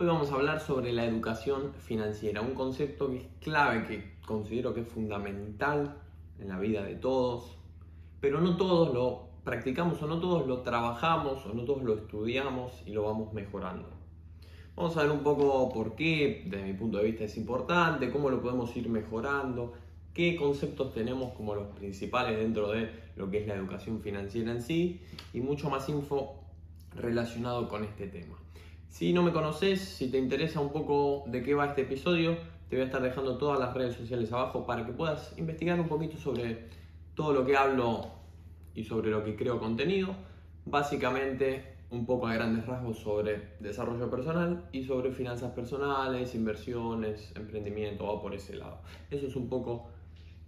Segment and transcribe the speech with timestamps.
[0.00, 4.72] Hoy vamos a hablar sobre la educación financiera, un concepto que es clave, que considero
[4.72, 5.96] que es fundamental
[6.38, 7.58] en la vida de todos,
[8.20, 12.80] pero no todos lo practicamos o no todos lo trabajamos o no todos lo estudiamos
[12.86, 13.88] y lo vamos mejorando.
[14.76, 18.30] Vamos a ver un poco por qué, desde mi punto de vista, es importante, cómo
[18.30, 19.72] lo podemos ir mejorando,
[20.14, 24.62] qué conceptos tenemos como los principales dentro de lo que es la educación financiera en
[24.62, 25.02] sí
[25.32, 26.36] y mucho más info
[26.94, 28.36] relacionado con este tema.
[28.88, 32.36] Si no me conoces, si te interesa un poco de qué va este episodio,
[32.68, 35.88] te voy a estar dejando todas las redes sociales abajo para que puedas investigar un
[35.88, 36.68] poquito sobre
[37.14, 38.10] todo lo que hablo
[38.74, 40.14] y sobre lo que creo contenido.
[40.64, 48.06] Básicamente un poco a grandes rasgos sobre desarrollo personal y sobre finanzas personales, inversiones, emprendimiento,
[48.06, 48.80] va por ese lado.
[49.10, 49.90] Eso es un poco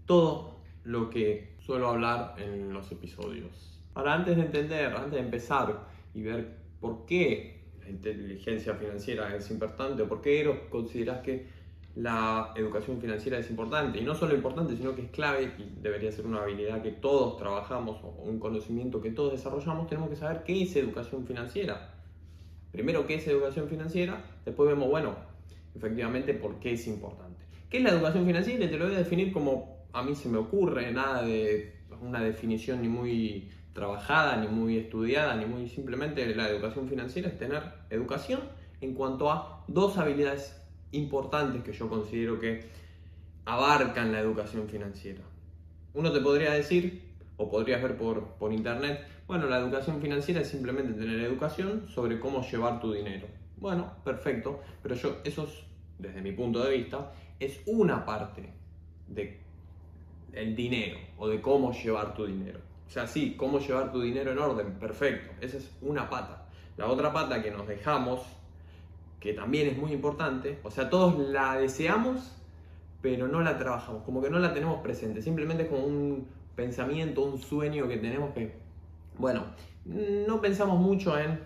[0.07, 3.81] todo lo que suelo hablar en los episodios.
[3.95, 7.60] Ahora, antes de entender, antes de empezar y ver por qué
[7.91, 11.47] inteligencia financiera es importante, o por qué consideras que
[11.97, 16.13] la educación financiera es importante, y no solo importante, sino que es clave y debería
[16.13, 20.45] ser una habilidad que todos trabajamos o un conocimiento que todos desarrollamos, tenemos que saber
[20.45, 21.95] qué es educación financiera.
[22.71, 25.17] Primero, qué es educación financiera, después vemos, bueno,
[25.75, 27.45] efectivamente, por qué es importante.
[27.69, 28.71] ¿Qué es la educación financiera?
[28.71, 32.83] Te lo voy a definir como a mí se me ocurre, nada de una definición
[32.83, 38.41] ni muy trabajada, ni muy estudiada, ni muy simplemente la educación financiera es tener educación
[38.81, 40.57] en cuanto a dos habilidades
[40.93, 42.65] importantes que yo considero que
[43.45, 45.21] abarcan la educación financiera.
[45.95, 47.03] Uno te podría decir,
[47.37, 52.19] o podrías ver por, por internet, bueno, la educación financiera es simplemente tener educación sobre
[52.19, 53.27] cómo llevar tu dinero.
[53.57, 55.51] Bueno, perfecto, pero yo, eso es,
[55.99, 58.53] desde mi punto de vista, es una parte
[59.07, 59.41] de
[60.33, 62.61] el dinero o de cómo llevar tu dinero.
[62.87, 66.47] O sea, sí, cómo llevar tu dinero en orden, perfecto, esa es una pata.
[66.77, 68.21] La otra pata que nos dejamos
[69.21, 72.33] que también es muy importante, o sea, todos la deseamos,
[73.03, 77.23] pero no la trabajamos, como que no la tenemos presente, simplemente es como un pensamiento,
[77.23, 78.55] un sueño que tenemos que,
[79.19, 79.45] bueno,
[79.85, 81.39] no pensamos mucho en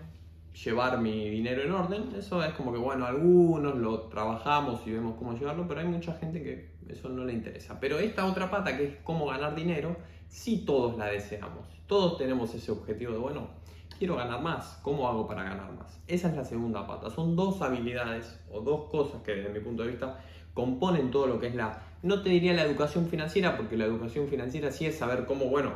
[0.63, 5.15] llevar mi dinero en orden, eso es como que, bueno, algunos lo trabajamos y vemos
[5.17, 7.79] cómo llevarlo, pero hay mucha gente que eso no le interesa.
[7.79, 9.95] Pero esta otra pata, que es cómo ganar dinero,
[10.27, 13.47] sí todos la deseamos, todos tenemos ese objetivo de, bueno,
[13.97, 14.79] quiero ganar más.
[14.81, 15.99] ¿Cómo hago para ganar más?
[16.07, 17.09] Esa es la segunda pata.
[17.09, 20.19] Son dos habilidades o dos cosas que desde mi punto de vista
[20.53, 24.27] componen todo lo que es la, no te diría la educación financiera, porque la educación
[24.27, 25.73] financiera sí es saber cómo, bueno,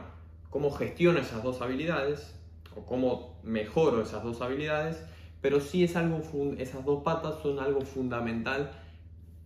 [0.50, 2.36] cómo gestiono esas dos habilidades
[2.76, 5.04] o cómo mejoro esas dos habilidades,
[5.42, 6.22] pero sí es algo,
[6.58, 8.72] esas dos patas son algo fundamental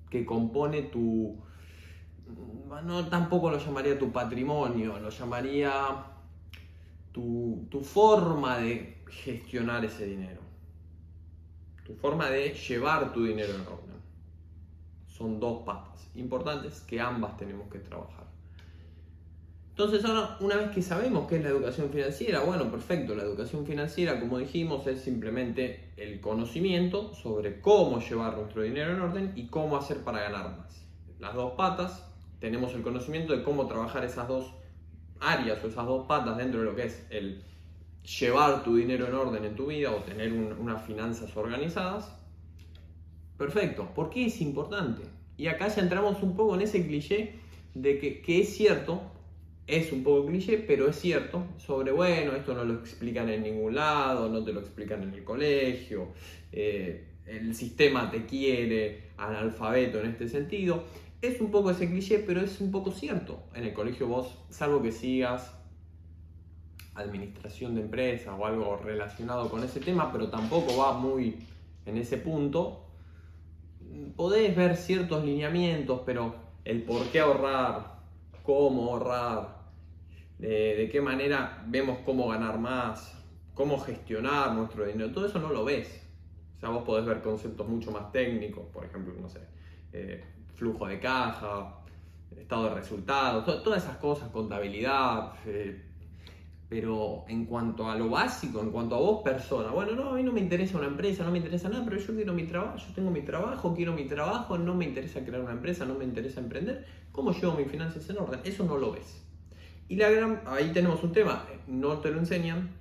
[0.09, 1.37] que compone tu,
[2.27, 6.05] no tampoco lo llamaría tu patrimonio, lo llamaría
[7.11, 10.41] tu, forma de gestionar ese dinero,
[11.85, 13.93] tu forma de llevar tu dinero en orden.
[15.07, 18.23] Son dos patas importantes que ambas tenemos que trabajar.
[19.69, 23.65] Entonces ahora, una vez que sabemos qué es la educación financiera, bueno, perfecto, la educación
[23.65, 29.47] financiera, como dijimos, es simplemente el conocimiento sobre cómo llevar nuestro dinero en orden y
[29.47, 30.85] cómo hacer para ganar más.
[31.19, 32.12] Las dos patas,
[32.43, 34.53] tenemos el conocimiento de cómo trabajar esas dos
[35.21, 37.41] áreas o esas dos patas dentro de lo que es el
[38.19, 42.13] llevar tu dinero en orden en tu vida o tener unas finanzas organizadas,
[43.37, 43.87] perfecto.
[43.95, 45.03] ¿Por qué es importante?
[45.37, 47.35] Y acá ya entramos un poco en ese cliché
[47.75, 49.01] de que, que es cierto,
[49.65, 53.75] es un poco cliché, pero es cierto, sobre, bueno, esto no lo explican en ningún
[53.75, 56.09] lado, no te lo explican en el colegio,
[56.51, 60.83] eh, el sistema te quiere analfabeto en este sentido.
[61.23, 63.43] Es un poco ese cliché, pero es un poco cierto.
[63.55, 65.55] En el colegio vos, salvo que sigas
[66.95, 71.37] administración de empresas o algo relacionado con ese tema, pero tampoco va muy
[71.85, 72.87] en ese punto,
[74.17, 76.35] podés ver ciertos lineamientos, pero
[76.65, 77.99] el por qué ahorrar,
[78.43, 79.63] cómo ahorrar,
[80.39, 83.17] de, qué manera vemos cómo ganar más,
[83.53, 86.05] cómo gestionar nuestro dinero, todo eso no lo ves.
[86.57, 89.39] O sea, vos podés ver conceptos mucho más técnicos, por ejemplo, no sé,
[89.93, 90.21] eh,
[90.55, 91.79] flujo de caja,
[92.37, 95.33] estado de resultados, todas esas cosas, contabilidad.
[95.45, 95.89] Eh,
[96.73, 100.23] pero en cuanto a lo básico, en cuanto a vos persona, bueno, no, a mí
[100.23, 102.93] no me interesa una empresa, no me interesa nada, pero yo quiero mi trabajo, yo
[102.95, 106.39] tengo mi trabajo, quiero mi trabajo, no me interesa crear una empresa, no me interesa
[106.39, 108.39] emprender, ¿cómo llevo mis finanzas en orden?
[108.43, 109.23] Eso no lo ves.
[109.87, 112.71] Y la gran, ahí tenemos un tema, no te lo enseñan,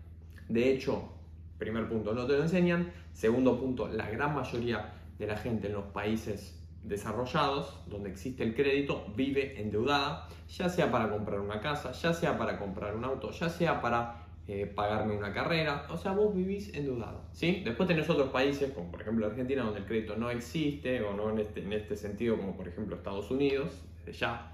[0.48, 1.10] de hecho,
[1.58, 5.74] primer punto, no te lo enseñan, segundo punto, la gran mayoría de la gente en
[5.74, 11.92] los países desarrollados, donde existe el crédito, vive endeudada, ya sea para comprar una casa,
[11.92, 15.86] ya sea para comprar un auto, ya sea para eh, pagarme una carrera.
[15.90, 17.22] O sea, vos vivís endeudado.
[17.32, 17.62] ¿sí?
[17.64, 21.30] Después tenés otros países, como por ejemplo Argentina, donde el crédito no existe, o no
[21.30, 23.82] en este, en este sentido, como por ejemplo Estados Unidos,
[24.18, 24.52] ya,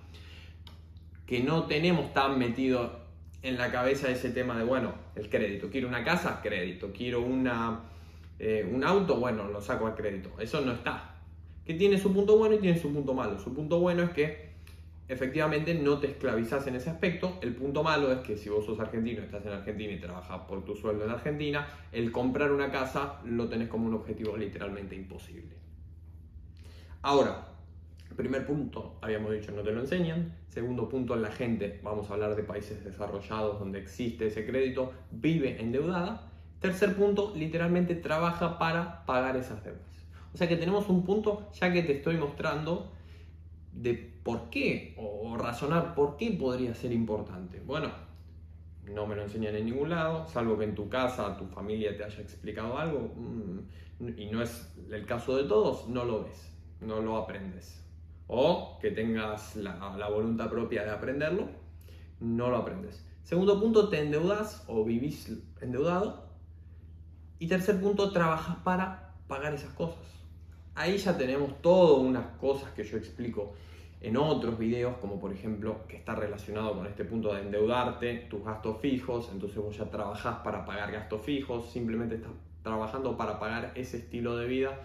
[1.26, 3.08] que no tenemos tan metido
[3.42, 5.70] en la cabeza ese tema de, bueno, el crédito.
[5.70, 6.92] Quiero una casa, crédito.
[6.92, 7.80] Quiero una,
[8.38, 10.30] eh, un auto, bueno, lo saco a crédito.
[10.38, 11.07] Eso no está.
[11.68, 13.38] Que tiene su punto bueno y tiene su punto malo.
[13.38, 14.48] Su punto bueno es que
[15.06, 17.36] efectivamente no te esclavizas en ese aspecto.
[17.42, 20.64] El punto malo es que si vos sos argentino, estás en Argentina y trabajas por
[20.64, 25.56] tu sueldo en Argentina, el comprar una casa lo tenés como un objetivo literalmente imposible.
[27.02, 27.48] Ahora,
[28.16, 30.34] primer punto, habíamos dicho, no te lo enseñan.
[30.48, 35.60] Segundo punto, la gente, vamos a hablar de países desarrollados donde existe ese crédito, vive
[35.60, 36.32] endeudada.
[36.60, 39.87] Tercer punto, literalmente trabaja para pagar esas deudas.
[40.34, 42.92] O sea que tenemos un punto, ya que te estoy mostrando,
[43.72, 47.60] de por qué, o razonar por qué podría ser importante.
[47.60, 47.90] Bueno,
[48.84, 52.04] no me lo enseñan en ningún lado, salvo que en tu casa, tu familia te
[52.04, 57.00] haya explicado algo, mm, y no es el caso de todos, no lo ves, no
[57.00, 57.88] lo aprendes
[58.28, 61.48] o que tengas la, voluntad propia de aprenderlo,
[62.20, 63.04] no lo aprendes.
[63.24, 66.28] Segundo punto, te endeudas o vivís endeudado.
[67.38, 70.04] Y tercer punto, trabajas para pagar esas cosas.
[70.78, 73.54] Ahí ya tenemos todas unas cosas que yo explico
[74.00, 78.44] en otros videos, como por ejemplo que está relacionado con este punto de endeudarte, tus
[78.44, 82.30] gastos fijos, entonces vos ya trabajás para pagar gastos fijos, simplemente estás
[82.62, 84.78] trabajando para pagar ese estilo de vida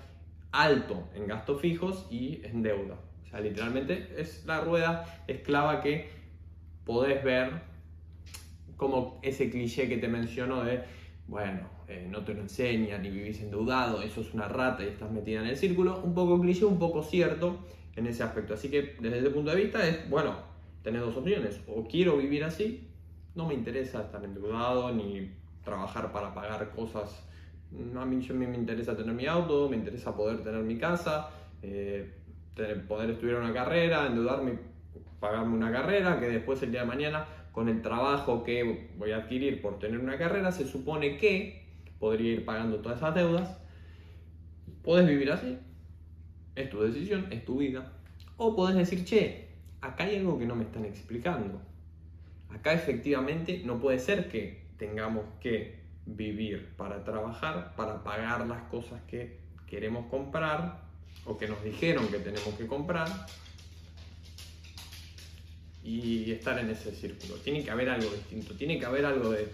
[0.52, 2.96] alto en gastos fijos y en deuda.
[3.40, 6.10] Literalmente es la rueda esclava que
[6.86, 7.52] podés ver
[8.78, 10.82] como ese cliché que te menciono de,
[11.28, 15.12] bueno, eh, no te lo enseñan y vivís endeudado, eso es una rata y estás
[15.12, 17.60] metida en el círculo, un poco cliché, un poco cierto
[17.96, 18.54] en ese aspecto.
[18.54, 20.36] Así que desde ese punto de vista es, bueno,
[20.82, 22.88] tenés dos opciones, o quiero vivir así,
[23.36, 25.32] no me interesa estar endeudado ni
[25.64, 27.26] trabajar para pagar cosas,
[27.96, 31.30] a mí, me interesa tener mi auto, me interesa poder tener mi casa,
[31.62, 32.12] eh,
[32.88, 34.60] poder estudiar una carrera, endeudarme,
[35.20, 39.18] pagarme una carrera, que después el día de mañana, con el trabajo que voy a
[39.18, 41.63] adquirir por tener una carrera, se supone que
[42.04, 43.58] podría ir pagando todas esas deudas.
[44.82, 45.58] Puedes vivir así,
[46.54, 47.94] es tu decisión, es tu vida.
[48.36, 49.48] O puedes decir, che,
[49.80, 51.62] acá hay algo que no me están explicando.
[52.50, 59.02] Acá efectivamente no puede ser que tengamos que vivir para trabajar, para pagar las cosas
[59.04, 60.82] que queremos comprar
[61.24, 63.08] o que nos dijeron que tenemos que comprar
[65.82, 67.36] y estar en ese círculo.
[67.36, 69.48] Tiene que haber algo distinto, tiene que haber algo de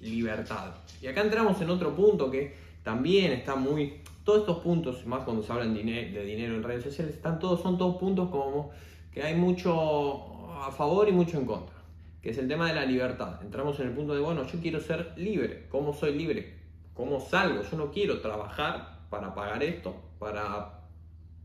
[0.00, 0.72] libertad.
[1.00, 4.02] Y acá entramos en otro punto que también está muy...
[4.24, 7.78] Todos estos puntos, más cuando se hablan de dinero en redes sociales, están todos, son
[7.78, 8.70] todos puntos como
[9.10, 11.74] que hay mucho a favor y mucho en contra,
[12.20, 13.40] que es el tema de la libertad.
[13.42, 15.66] Entramos en el punto de, bueno, yo quiero ser libre.
[15.70, 16.58] ¿Cómo soy libre?
[16.92, 17.62] ¿Cómo salgo?
[17.62, 20.80] Yo no quiero trabajar para pagar esto, para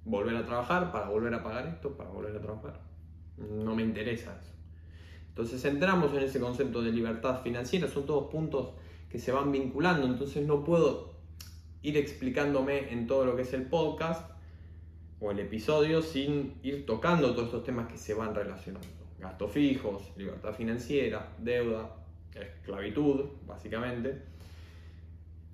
[0.03, 2.81] volver a trabajar, para volver a pagar esto, para volver a trabajar.
[3.37, 4.51] No me interesa eso.
[5.33, 8.69] Entonces entramos en ese concepto de libertad financiera, son todos puntos
[9.09, 11.13] que se van vinculando, entonces no puedo
[11.81, 14.31] ir explicándome en todo lo que es el podcast
[15.19, 18.87] o el episodio sin ir tocando todos estos temas que se van relacionando.
[19.19, 21.95] Gastos fijos, libertad financiera, deuda,
[22.35, 24.33] esclavitud, básicamente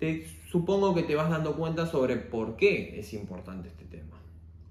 [0.00, 4.16] te, supongo que te vas dando cuenta sobre por qué es importante este tema.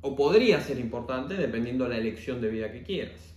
[0.02, 3.29] O podría ser importante dependiendo de la elección de vida que quieras.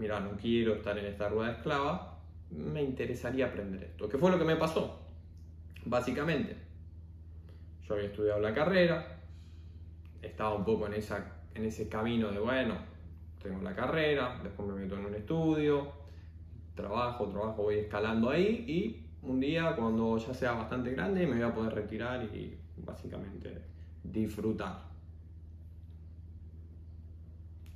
[0.00, 2.18] Mira, no quiero estar en esta rueda esclava,
[2.50, 4.08] me interesaría aprender esto.
[4.08, 4.98] ¿Qué fue lo que me pasó?
[5.84, 6.56] Básicamente,
[7.86, 9.20] yo había estudiado la carrera,
[10.22, 12.76] estaba un poco en, esa, en ese camino de, bueno,
[13.42, 15.92] tengo la carrera, después me meto en un estudio,
[16.74, 21.42] trabajo, trabajo, voy escalando ahí y un día cuando ya sea bastante grande me voy
[21.42, 23.54] a poder retirar y básicamente
[24.02, 24.82] disfrutar.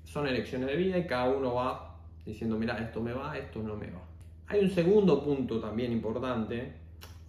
[0.05, 1.94] Son elecciones de vida y cada uno va
[2.25, 4.03] diciendo, mira, esto me va, esto no me va.
[4.47, 6.73] Hay un segundo punto también importante.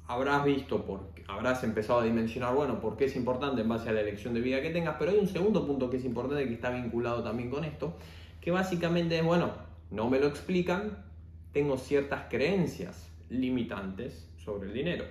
[0.07, 3.93] Habrás visto, por, habrás empezado a dimensionar, bueno, por qué es importante en base a
[3.93, 6.53] la elección de vida que tengas, pero hay un segundo punto que es importante que
[6.53, 7.95] está vinculado también con esto,
[8.41, 9.51] que básicamente es, bueno,
[9.89, 11.03] no me lo explican,
[11.53, 15.05] tengo ciertas creencias limitantes sobre el dinero.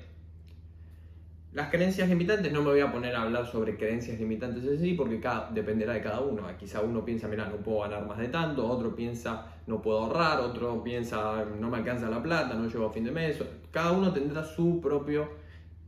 [1.55, 4.95] Las creencias limitantes, no me voy a poner a hablar sobre creencias limitantes en sí,
[4.95, 6.43] porque cada, dependerá de cada uno.
[6.59, 10.41] Quizá uno piensa, mira, no puedo ganar más de tanto, otro piensa, no puedo ahorrar,
[10.41, 13.41] otro piensa, no me alcanza la plata, no llego a fin de mes.
[13.71, 15.29] Cada uno tendrá su propio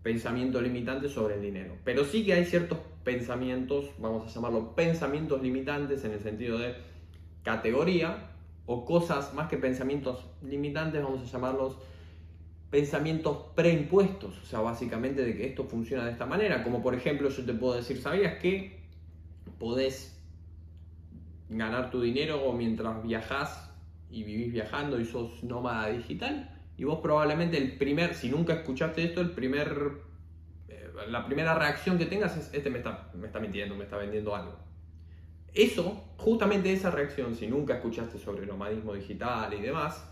[0.04, 1.75] pensamiento limitante sobre el dinero.
[1.82, 6.76] Pero sí que hay ciertos pensamientos, vamos a llamarlos pensamientos limitantes en el sentido de
[7.42, 8.30] categoría,
[8.66, 11.76] o cosas más que pensamientos limitantes, vamos a llamarlos
[12.70, 17.28] pensamientos preimpuestos, o sea, básicamente de que esto funciona de esta manera, como por ejemplo
[17.28, 18.80] yo te puedo decir, ¿sabías que
[19.58, 20.20] podés
[21.49, 23.70] ganar tu dinero mientras viajas
[24.11, 26.52] y vivís viajando y sos nómada digital?
[26.76, 30.02] Y vos probablemente el primer, si nunca escuchaste esto, el primer,
[30.68, 33.96] eh, la primera reacción que tengas es, este me está, me está mintiendo, me está
[33.96, 34.56] vendiendo algo.
[35.54, 40.06] Eso, justamente esa reacción, si nunca escuchaste sobre nomadismo digital y demás,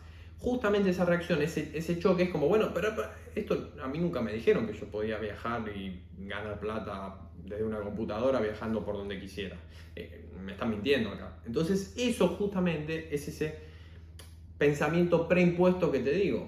[0.44, 2.94] justamente esa reacción, ese, ese choque es como, bueno, pero,
[3.34, 7.80] esto a mí nunca me dijeron que yo podía viajar y ganar plata desde una
[7.80, 9.56] computadora viajando por donde quisiera.
[9.96, 11.38] Eh, me están mintiendo acá.
[11.46, 13.58] Entonces eso justamente es ese
[14.58, 16.46] pensamiento preimpuesto que te digo.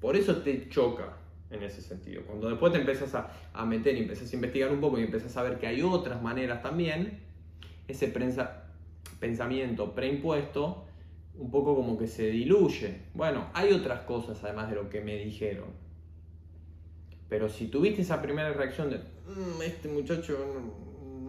[0.00, 1.16] Por eso te choca
[1.50, 2.22] en ese sentido.
[2.26, 5.34] Cuando después te empiezas a, a meter y empiezas a investigar un poco y empiezas
[5.38, 7.20] a ver que hay otras maneras también,
[7.88, 8.12] ese
[9.18, 10.84] pensamiento preimpuesto
[11.40, 13.00] un poco como que se diluye.
[13.14, 15.68] Bueno, hay otras cosas además de lo que me dijeron.
[17.30, 20.36] Pero si tuviste esa primera reacción de, mm, este muchacho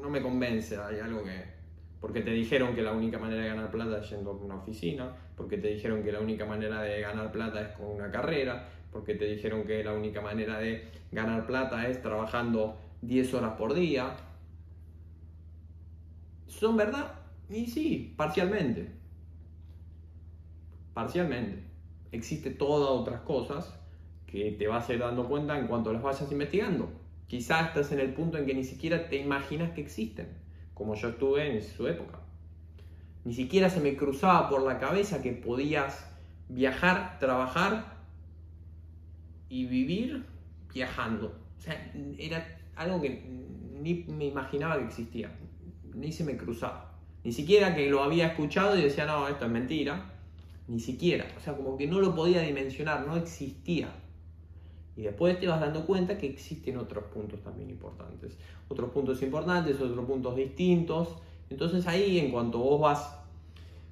[0.01, 1.62] no, me convence, hay algo que...
[2.01, 5.15] Porque te dijeron que la única manera de ganar plata es yendo a una oficina,
[5.38, 9.13] porque te dijeron que la única manera de ganar plata es con una carrera, porque
[9.13, 14.18] te dijeron que la única manera de ganar plata es trabajando 10 horas por día.
[16.48, 17.13] ¿Son verdad?
[17.50, 19.00] Y sí, parcialmente
[20.94, 21.64] parcialmente.
[22.12, 23.80] Existe todas otras cosas
[24.28, 26.90] que te vas a ir dando cuenta en cuanto las vayas investigando.
[27.28, 30.28] Quizás estás en el punto en que ni siquiera te imaginas que existen,
[30.74, 32.20] como yo estuve en su época.
[33.24, 36.10] Ni siquiera se me cruzaba por la cabeza que podías
[36.50, 37.98] viajar, trabajar
[39.48, 40.26] y vivir
[40.74, 41.40] viajando.
[41.58, 43.24] O sea, era algo que
[43.82, 45.32] ni me imaginaba que existía,
[45.94, 46.98] ni se me cruzaba.
[47.24, 50.12] Ni siquiera que lo había escuchado y decía, no, esto es mentira
[50.72, 51.25] ni siquiera.
[51.38, 53.90] O sea, como que no lo podía dimensionar, no existía.
[54.96, 58.38] Y después te vas dando cuenta que existen otros puntos también importantes.
[58.70, 61.10] Otros puntos importantes, otros puntos distintos.
[61.50, 63.18] Entonces ahí, en cuanto vos vas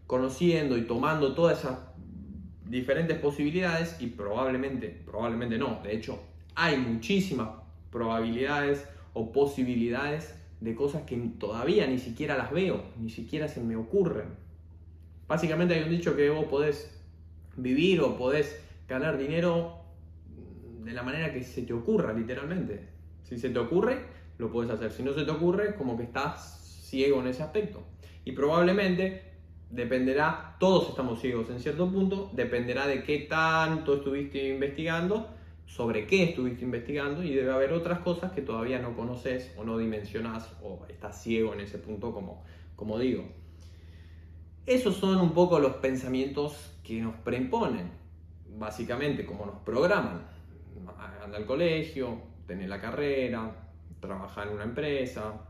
[0.07, 1.79] conociendo y tomando todas esas
[2.65, 6.17] diferentes posibilidades, y probablemente, probablemente no, de hecho,
[6.55, 7.49] hay muchísimas
[7.91, 13.75] probabilidades o posibilidades de cosas que todavía ni siquiera las veo, ni siquiera se me
[13.75, 14.38] ocurren.
[15.29, 16.91] Básicamente hay un dicho que vos podés
[17.55, 19.75] vivir o podés ganar dinero
[20.83, 22.89] de la manera que se te ocurra, literalmente.
[23.21, 23.99] Si se te ocurre,
[24.39, 24.91] lo puedes hacer.
[24.91, 27.83] Si no se te ocurre, como que estás ciego en ese aspecto.
[28.25, 29.21] Y probablemente
[29.69, 35.29] dependerá, todos estamos ciegos en cierto punto, dependerá de qué tanto estuviste investigando,
[35.67, 39.77] sobre qué estuviste investigando y debe haber otras cosas que todavía no conoces o no
[39.77, 42.43] dimensionás o estás ciego en ese punto como,
[42.75, 43.25] como digo.
[44.69, 47.89] Esos son un poco los pensamientos que nos preimponen,
[48.55, 50.21] básicamente como nos programan.
[51.23, 53.49] Anda al colegio, tener la carrera,
[53.99, 55.41] trabajar en una empresa.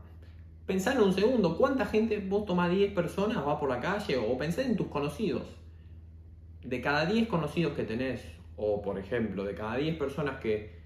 [0.64, 4.38] Pensar en un segundo, ¿cuánta gente vos tomás 10 personas, vas por la calle o
[4.38, 5.42] pensar en tus conocidos?
[6.64, 8.22] De cada 10 conocidos que tenés,
[8.56, 10.80] o por ejemplo, de cada 10 personas que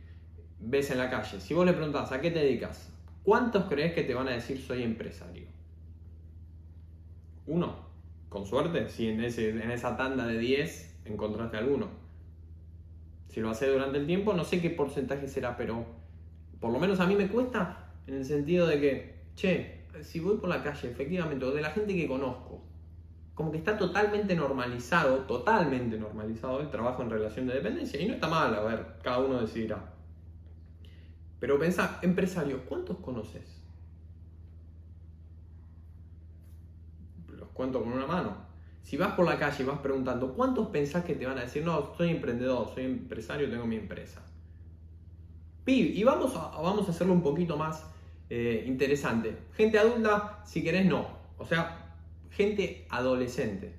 [0.59, 4.03] ves en la calle, si vos le preguntás a qué te dedicas, ¿cuántos crees que
[4.03, 5.47] te van a decir soy empresario?
[7.47, 7.94] Uno.
[8.35, 11.87] Con suerte, si en, ese, en esa tanda de 10 encontraste alguno.
[13.29, 15.87] Si lo haces durante el tiempo, no sé qué porcentaje será, pero
[16.59, 20.39] por lo menos a mí me cuesta en el sentido de que, che, si voy
[20.39, 22.61] por la calle, efectivamente, o de la gente que conozco,
[23.35, 28.03] como que está totalmente normalizado, totalmente normalizado el trabajo en relación de dependencia.
[28.03, 29.95] Y no está mal, a ver, cada uno decidirá.
[31.39, 33.54] Pero pensá, empresario, ¿cuántos conoces?
[37.55, 38.37] Cuento con una mano.
[38.83, 41.65] Si vas por la calle y vas preguntando, ¿cuántos pensás que te van a decir,
[41.65, 44.23] no, soy emprendedor, soy empresario, tengo mi empresa?
[45.67, 47.87] Y vamos a, vamos a hacerlo un poquito más
[48.29, 49.35] eh, interesante.
[49.55, 51.09] Gente adulta, si querés, no.
[51.39, 51.97] O sea,
[52.31, 53.75] gente adolescente.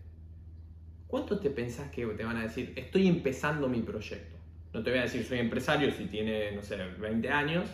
[1.07, 4.35] ¿Cuántos te pensás que te van a decir, estoy empezando mi proyecto?
[4.73, 7.69] No te voy a decir soy empresario si tiene, no sé, 20 años,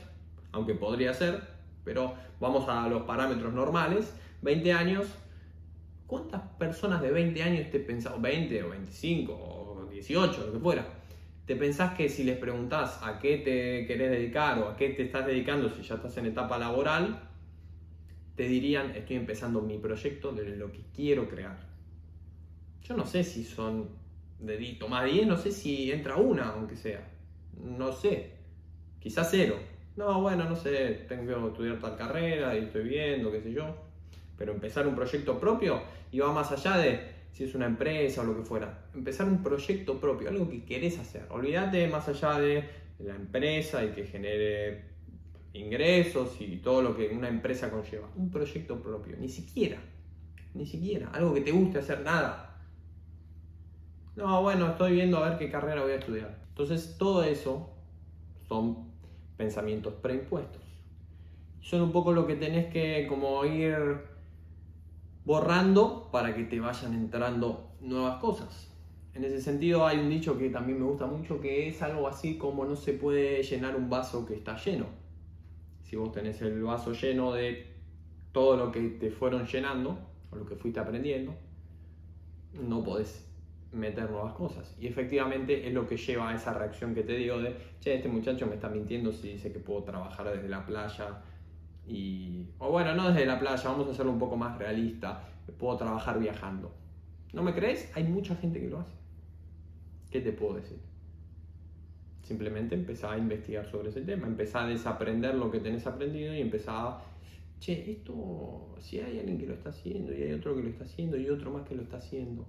[0.51, 1.41] aunque podría ser,
[1.83, 4.13] pero vamos a los parámetros normales.
[4.41, 5.07] 20 años,
[6.11, 10.85] ¿Cuántas personas de 20 años te pensás, 20 o 25 o 18, lo que fuera,
[11.45, 15.03] te pensás que si les preguntás a qué te querés dedicar o a qué te
[15.03, 17.29] estás dedicando si ya estás en etapa laboral,
[18.35, 21.65] te dirían estoy empezando mi proyecto de lo que quiero crear?
[22.81, 23.91] Yo no sé si son
[24.37, 27.09] de más 10, no sé si entra una, aunque sea.
[27.57, 28.33] No sé.
[28.99, 29.55] Quizás cero.
[29.95, 33.90] No, bueno, no sé, tengo que estudiar tal carrera y estoy viendo, qué sé yo
[34.41, 36.99] pero empezar un proyecto propio y va más allá de
[37.31, 38.85] si es una empresa o lo que fuera.
[38.91, 41.27] Empezar un proyecto propio, algo que querés hacer.
[41.29, 42.67] Olvídate más allá de
[42.97, 44.85] la empresa y que genere
[45.53, 48.09] ingresos y todo lo que una empresa conlleva.
[48.15, 49.77] Un proyecto propio, ni siquiera,
[50.55, 52.59] ni siquiera, algo que te guste hacer, nada.
[54.15, 56.35] No, bueno, estoy viendo a ver qué carrera voy a estudiar.
[56.49, 57.69] Entonces, todo eso
[58.47, 58.89] son
[59.37, 60.63] pensamientos preimpuestos.
[61.61, 64.09] Son un poco lo que tenés que como ir
[65.25, 68.71] borrando para que te vayan entrando nuevas cosas.
[69.13, 72.37] En ese sentido hay un dicho que también me gusta mucho que es algo así
[72.37, 74.85] como no se puede llenar un vaso que está lleno.
[75.83, 77.71] Si vos tenés el vaso lleno de
[78.31, 79.97] todo lo que te fueron llenando
[80.31, 81.35] o lo que fuiste aprendiendo,
[82.53, 83.27] no podés
[83.73, 84.75] meter nuevas cosas.
[84.79, 88.07] Y efectivamente es lo que lleva a esa reacción que te digo de, che, este
[88.07, 91.21] muchacho me está mintiendo si dice que puedo trabajar desde la playa
[92.59, 95.23] o bueno, no desde la playa, vamos a hacerlo un poco más realista,
[95.57, 96.71] puedo trabajar viajando.
[97.33, 97.91] ¿No me crees?
[97.95, 98.93] Hay mucha gente que lo hace.
[100.09, 100.79] ¿Qué te puedo decir?
[102.23, 106.41] Simplemente empezá a investigar sobre ese tema, empezá a desaprender lo que tenés aprendido y
[106.41, 107.01] empezá a,
[107.59, 110.83] che, esto, si hay alguien que lo está haciendo y hay otro que lo está
[110.83, 112.45] haciendo y otro más que lo está haciendo.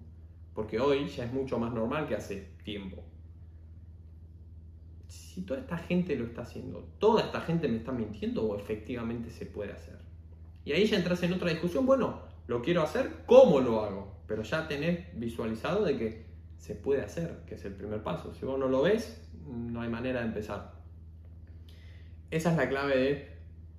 [0.54, 3.02] Porque hoy ya es mucho más normal que hace tiempo.
[5.12, 9.30] Si toda esta gente lo está haciendo, ¿toda esta gente me está mintiendo o efectivamente
[9.30, 9.98] se puede hacer?
[10.64, 14.22] Y ahí ya entras en otra discusión, bueno, lo quiero hacer, ¿cómo lo hago?
[14.26, 16.26] Pero ya tenés visualizado de que
[16.56, 18.32] se puede hacer, que es el primer paso.
[18.32, 20.72] Si vos no lo ves, no hay manera de empezar.
[22.30, 23.28] Esa es la clave de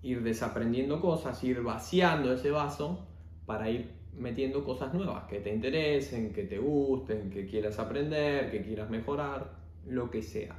[0.04, 3.08] ir desaprendiendo cosas, ir vaciando ese vaso
[3.48, 8.62] para ir metiendo cosas nuevas que te interesen, que te gusten, que quieras aprender, que
[8.62, 10.56] quieras mejorar, lo que sea.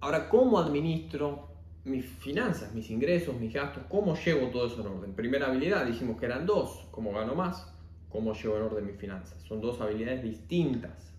[0.00, 1.48] Ahora, ¿cómo administro
[1.84, 3.82] mis finanzas, mis ingresos, mis gastos?
[3.88, 5.12] ¿Cómo llevo todo eso en orden?
[5.14, 7.66] Primera habilidad, dijimos que eran dos, ¿cómo gano más?
[8.08, 9.42] ¿Cómo llevo en orden mis finanzas?
[9.42, 11.12] Son dos habilidades distintas.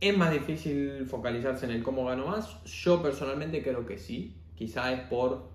[0.00, 2.62] ¿Es más difícil focalizarse en el cómo gano más?
[2.64, 4.36] Yo personalmente creo que sí.
[4.56, 5.48] Quizá es por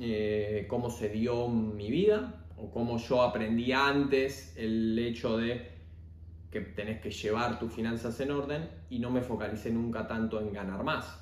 [0.00, 5.77] eh, cómo se dio mi vida, o como yo aprendí antes el hecho de
[6.50, 10.52] que tenés que llevar tus finanzas en orden y no me focalicé nunca tanto en
[10.52, 11.20] ganar más.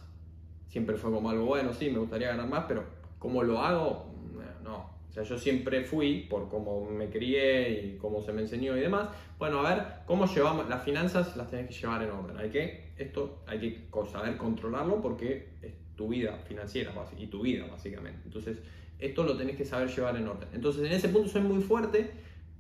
[0.69, 2.85] Siempre fue como algo bueno, sí, me gustaría ganar más, pero
[3.19, 4.15] ¿cómo lo hago?
[4.63, 4.97] No.
[5.09, 8.81] O sea, yo siempre fui, por cómo me crié y cómo se me enseñó y
[8.81, 9.09] demás,
[9.39, 11.37] bueno, a ver, ¿cómo llevamos las finanzas?
[11.37, 12.37] Las tenés que llevar en orden.
[12.37, 17.67] Hay que, esto hay que saber controlarlo porque es tu vida financiera y tu vida,
[17.67, 18.21] básicamente.
[18.27, 18.59] Entonces,
[18.99, 20.49] esto lo tenés que saber llevar en orden.
[20.53, 22.11] Entonces, en ese punto soy muy fuerte,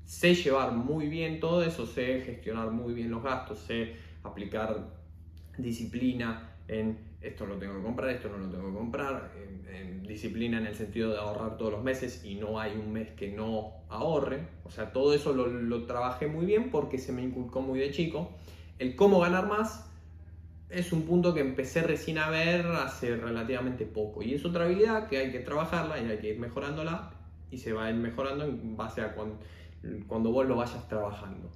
[0.07, 4.88] sé llevar muy bien todo eso, sé gestionar muy bien los gastos, sé aplicar
[5.59, 9.33] disciplina en esto lo tengo que comprar, esto no lo tengo que comprar,
[10.07, 13.33] disciplina en el sentido de ahorrar todos los meses y no hay un mes que
[13.33, 17.61] no ahorre, o sea, todo eso lo, lo trabajé muy bien porque se me inculcó
[17.61, 18.31] muy de chico.
[18.79, 19.87] El cómo ganar más
[20.71, 24.23] es un punto que empecé recién a ver hace relativamente poco.
[24.23, 27.11] Y es otra habilidad que hay que trabajarla y hay que ir mejorándola
[27.51, 29.38] y se va a ir mejorando en base a cuando,
[30.07, 31.51] cuando vos lo vayas trabajando.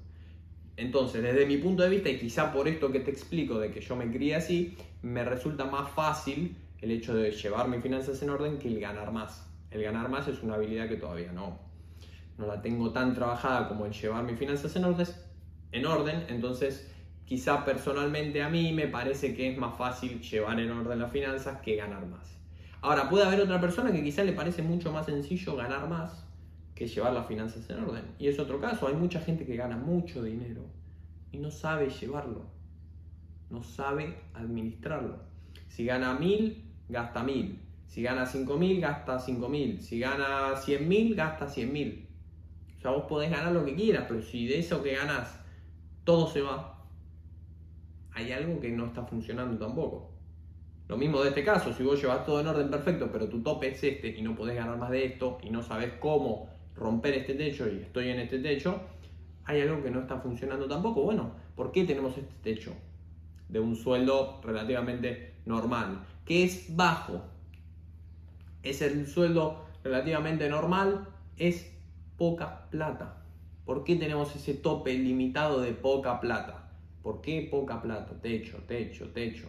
[0.77, 3.81] Entonces, desde mi punto de vista, y quizá por esto que te explico de que
[3.81, 8.31] yo me crié así, me resulta más fácil el hecho de llevar mis finanzas en
[8.31, 9.47] orden que el ganar más.
[9.71, 11.59] El ganar más es una habilidad que todavía no,
[12.39, 15.07] no la tengo tan trabajada como el llevar mis finanzas en orden,
[15.73, 16.91] en orden entonces
[17.27, 21.61] quizá personalmente a mí me parece que es más fácil llevar en orden las finanzas
[21.61, 22.39] que ganar más.
[22.81, 26.30] Ahora, puede haber otra persona que quizá le parece mucho más sencillo ganar más
[26.81, 28.05] que llevar las finanzas en orden.
[28.19, 30.63] Y es otro caso, hay mucha gente que gana mucho dinero
[31.31, 32.47] y no sabe llevarlo,
[33.51, 35.19] no sabe administrarlo.
[35.69, 37.61] Si gana mil, gasta mil.
[37.87, 39.79] Si gana cinco mil, gasta cinco mil.
[39.79, 42.09] Si gana cien mil, gasta cien mil.
[42.79, 45.39] O sea, vos podés ganar lo que quieras, pero si de eso que ganas
[46.05, 46.83] todo se va,
[48.13, 50.13] hay algo que no está funcionando tampoco.
[50.89, 53.69] Lo mismo de este caso, si vos llevas todo en orden perfecto, pero tu tope
[53.69, 56.49] es este y no podés ganar más de esto y no sabes cómo
[56.81, 58.81] romper este techo y estoy en este techo,
[59.45, 61.03] hay algo que no está funcionando tampoco.
[61.03, 62.73] Bueno, ¿por qué tenemos este techo?
[63.49, 67.23] De un sueldo relativamente normal, que es bajo.
[68.63, 71.71] Es el sueldo relativamente normal, es
[72.17, 73.23] poca plata.
[73.65, 76.71] ¿Por qué tenemos ese tope limitado de poca plata?
[77.03, 78.21] ¿Por qué poca plata?
[78.21, 79.49] Techo, techo, techo.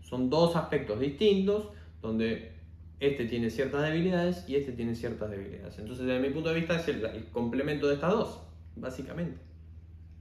[0.00, 1.68] Son dos aspectos distintos
[2.00, 2.53] donde
[3.00, 5.78] este tiene ciertas debilidades y este tiene ciertas debilidades.
[5.78, 8.40] Entonces, desde mi punto de vista, es el, complemento de estas dos,
[8.76, 9.40] básicamente.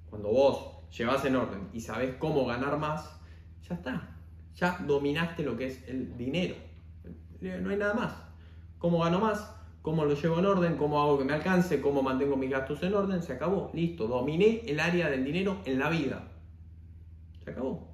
[0.10, 3.20] Cuando vos llevas en orden y sabes cómo ganar más,
[3.68, 4.18] ya está.
[4.56, 6.56] Ya dominaste lo que es el dinero.
[7.42, 8.14] No hay nada más.
[8.78, 9.54] ¿Cómo gano más?
[9.84, 12.96] cómo lo llevo en orden, cómo hago que me alcance, cómo mantengo mis gastos en
[12.96, 16.24] orden, se acabó, listo, dominé el área del dinero en la vida.
[17.44, 17.92] Se acabó.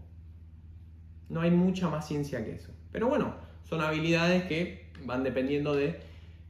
[1.29, 2.71] No hay mucha más ciencia que eso.
[2.91, 3.33] Pero bueno,
[3.69, 5.99] son habilidades que van dependiendo de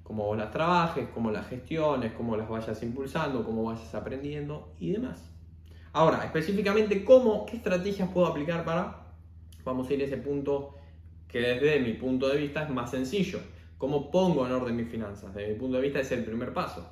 [0.03, 4.91] cómo vos las trabajes, cómo las gestiones, cómo las vayas impulsando, cómo vayas aprendiendo y
[4.91, 5.29] demás.
[5.91, 9.07] Ahora, específicamente, ¿cómo, qué estrategias puedo aplicar para,
[9.63, 10.75] vamos a ir a ese punto
[11.29, 13.39] que desde mi punto de vista es más sencillo.
[13.77, 15.33] ¿Cómo pongo en orden mis finanzas?
[15.33, 16.89] Desde mi punto de vista es el primer paso.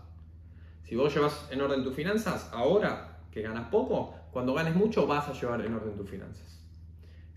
[0.84, 5.28] Si vos llevas en orden tus finanzas, ahora que ganas poco, cuando ganes mucho vas
[5.28, 6.57] a llevar en orden tus finanzas.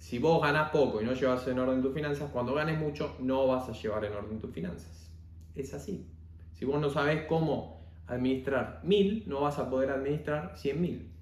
[0.00, 3.46] Si vos ganas poco y no llevas en orden tus finanzas, cuando ganes mucho no
[3.46, 5.12] vas a llevar en orden tus finanzas.
[5.54, 6.08] Es así.
[6.54, 11.12] Si vos no sabes cómo administrar mil, no vas a poder administrar cien mil.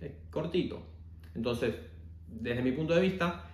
[0.00, 0.82] Es cortito.
[1.36, 1.76] Entonces,
[2.26, 3.44] desde mi punto de vista,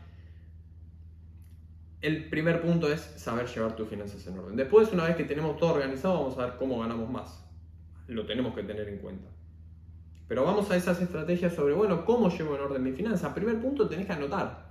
[2.00, 4.56] el primer punto es saber llevar tus finanzas en orden.
[4.56, 7.46] Después, una vez que tenemos todo organizado, vamos a ver cómo ganamos más.
[8.06, 9.28] Lo tenemos que tener en cuenta.
[10.32, 13.34] Pero vamos a esas estrategias sobre, bueno, ¿cómo llevo en orden mi finanzas?
[13.34, 14.64] Primer punto, tenés que anotar.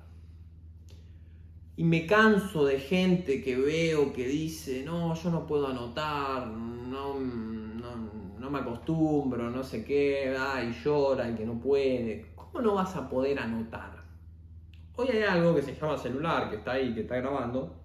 [1.76, 7.14] Y me canso de gente que veo que dice, no, yo no puedo anotar, no,
[7.20, 10.36] no, me acostumbro, no sé qué,
[10.68, 12.32] y llora y que no puede.
[12.34, 14.04] ¿Cómo no vas a poder anotar?
[14.96, 17.76] Hoy hay algo que se llama celular, que está ahí, que está grabando,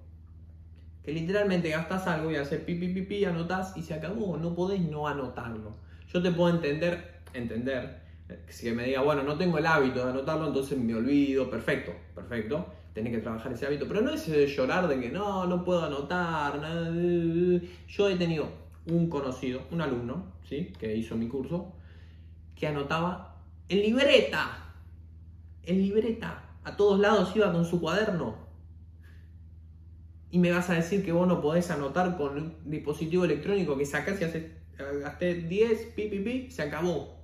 [1.05, 5.07] que literalmente gastas algo y haces pipi pipi, anotas y se acabó, no podés no
[5.07, 5.77] anotarlo.
[6.11, 8.01] Yo te puedo entender, entender,
[8.49, 12.67] si me diga, bueno, no tengo el hábito de anotarlo, entonces me olvido, perfecto, perfecto,
[12.93, 15.85] tenés que trabajar ese hábito, pero no es de llorar de que no, no puedo
[15.85, 16.61] anotar,
[17.89, 18.49] yo he tenido
[18.87, 20.73] un conocido, un alumno, ¿sí?
[20.79, 21.75] que hizo mi curso,
[22.55, 24.73] que anotaba en libreta,
[25.65, 28.47] en libreta, a todos lados iba con su cuaderno.
[30.31, 33.87] Y me vas a decir que vos no podés anotar con un dispositivo electrónico que
[33.87, 34.53] sacás y haces,
[35.01, 37.16] gasté 10, pi, pi, pi, se acabó.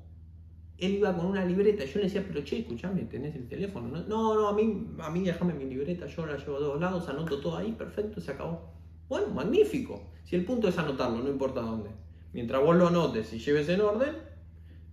[0.83, 1.85] Él iba con una libreta.
[1.85, 3.87] Yo le decía, pero che, escuchame, tenés el teléfono.
[3.87, 7.09] No, no, a mí, a mí déjame mi libreta, yo la llevo a todos lados,
[7.09, 8.69] anoto todo ahí, perfecto, se acabó.
[9.09, 10.03] Bueno, magnífico.
[10.25, 11.91] Si el punto es anotarlo, no importa dónde.
[12.33, 14.17] Mientras vos lo anotes y lleves en orden,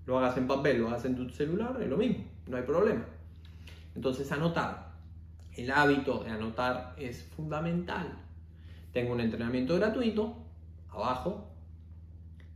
[0.06, 3.06] lo hagas en papel, lo hagas en tu celular, es lo mismo, no hay problema.
[3.95, 4.93] Entonces anotar.
[5.56, 8.15] El hábito de anotar es fundamental.
[8.93, 10.36] Tengo un entrenamiento gratuito,
[10.89, 11.48] abajo,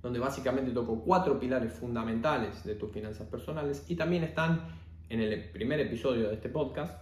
[0.04, 4.68] donde básicamente toco cuatro pilares fundamentales de tus finanzas personales y también están
[5.08, 7.02] en el primer episodio de este podcast.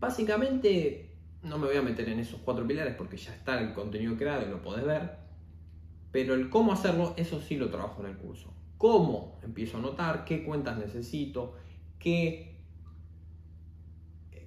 [0.00, 4.16] Básicamente no me voy a meter en esos cuatro pilares porque ya está el contenido
[4.16, 5.16] creado y lo podés ver,
[6.10, 8.52] pero el cómo hacerlo, eso sí lo trabajo en el curso.
[8.78, 10.24] ¿Cómo empiezo a anotar?
[10.24, 11.54] ¿Qué cuentas necesito?
[12.00, 12.56] ¿Qué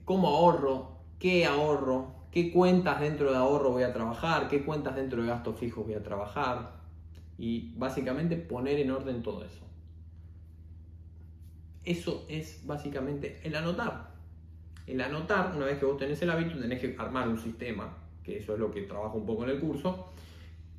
[0.04, 5.22] cómo ahorro, qué ahorro, qué cuentas dentro de ahorro voy a trabajar, qué cuentas dentro
[5.22, 6.81] de gastos fijos voy a trabajar
[7.42, 9.66] y básicamente poner en orden todo eso.
[11.84, 14.12] Eso es básicamente el anotar.
[14.86, 18.38] El anotar, una vez que vos tenés el hábito, tenés que armar un sistema, que
[18.38, 20.12] eso es lo que trabajo un poco en el curso,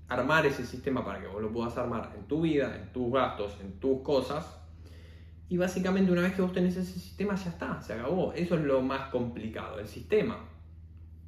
[0.07, 3.59] armar ese sistema para que vos lo puedas armar en tu vida, en tus gastos,
[3.61, 4.47] en tus cosas,
[5.49, 8.33] y básicamente una vez que vos tenés ese sistema ya está, se acabó.
[8.35, 10.39] Eso es lo más complicado, el sistema.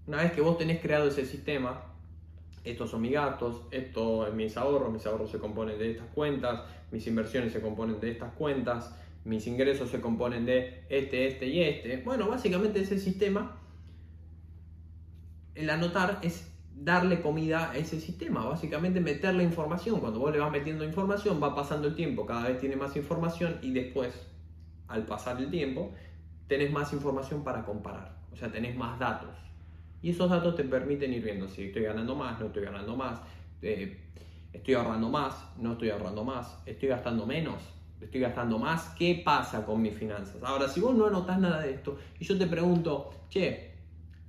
[0.06, 1.93] Una vez que vos tenés creado ese sistema,
[2.64, 6.62] estos son mis gastos, esto es mis ahorros, mis ahorros se componen de estas cuentas,
[6.90, 11.62] mis inversiones se componen de estas cuentas, mis ingresos se componen de este, este y
[11.62, 11.98] este.
[11.98, 13.61] Bueno, básicamente ese sistema,
[15.55, 20.00] el anotar es darle comida a ese sistema, básicamente meterle información.
[20.00, 23.59] Cuando vos le vas metiendo información, va pasando el tiempo, cada vez tiene más información
[23.62, 24.14] y después,
[24.88, 25.92] al pasar el tiempo,
[26.48, 29.31] tenés más información para comparar, o sea, tenés más datos.
[30.04, 33.22] Y esos datos te permiten ir viendo si estoy ganando más, no estoy ganando más,
[33.62, 34.02] eh,
[34.52, 37.62] estoy ahorrando más, no estoy ahorrando más, estoy gastando menos,
[38.02, 40.42] estoy gastando más, ¿qué pasa con mis finanzas?
[40.42, 43.76] Ahora, si vos no anotás nada de esto y yo te pregunto, che,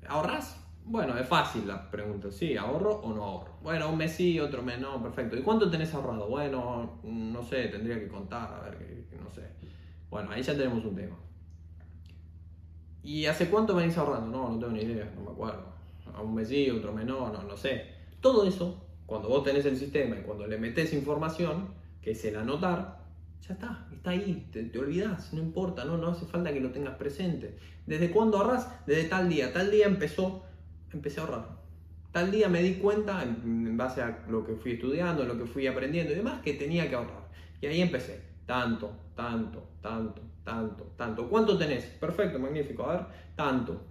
[0.08, 0.66] ¿ahorras?
[0.86, 2.32] Bueno, es fácil la pregunta.
[2.32, 3.58] Sí, ¿ahorro o no ahorro?
[3.62, 5.36] Bueno, un mes sí, otro mes no, perfecto.
[5.36, 6.30] ¿Y cuánto tenés ahorrado?
[6.30, 8.78] Bueno, no sé, tendría que contar, a ver,
[9.22, 9.42] no sé.
[10.10, 11.18] Bueno, ahí ya tenemos un tema.
[13.06, 14.36] ¿Y hace cuánto venís ahorrando?
[14.36, 15.64] No, no tengo ni idea, no me acuerdo.
[16.14, 17.86] A un mes sí, otro mes no, no, no sé.
[18.20, 21.70] Todo eso, cuando vos tenés el sistema y cuando le metes información,
[22.02, 23.06] que es el anotar,
[23.48, 26.72] ya está, está ahí, te, te olvidás, no importa, no, no hace falta que lo
[26.72, 27.58] tengas presente.
[27.86, 28.68] ¿Desde cuándo ahorras?
[28.88, 29.54] Desde tal día.
[29.54, 30.44] Tal día empezó
[30.96, 31.48] empecé a ahorrar.
[32.12, 35.68] Tal día me di cuenta, en base a lo que fui estudiando, lo que fui
[35.68, 37.28] aprendiendo y demás, que tenía que ahorrar.
[37.62, 38.22] Y ahí empecé.
[38.46, 41.28] Tanto, tanto, tanto, tanto, tanto.
[41.28, 41.84] ¿Cuánto tenés?
[41.86, 42.84] Perfecto, magnífico.
[42.86, 43.06] A ver,
[43.36, 43.82] tanto.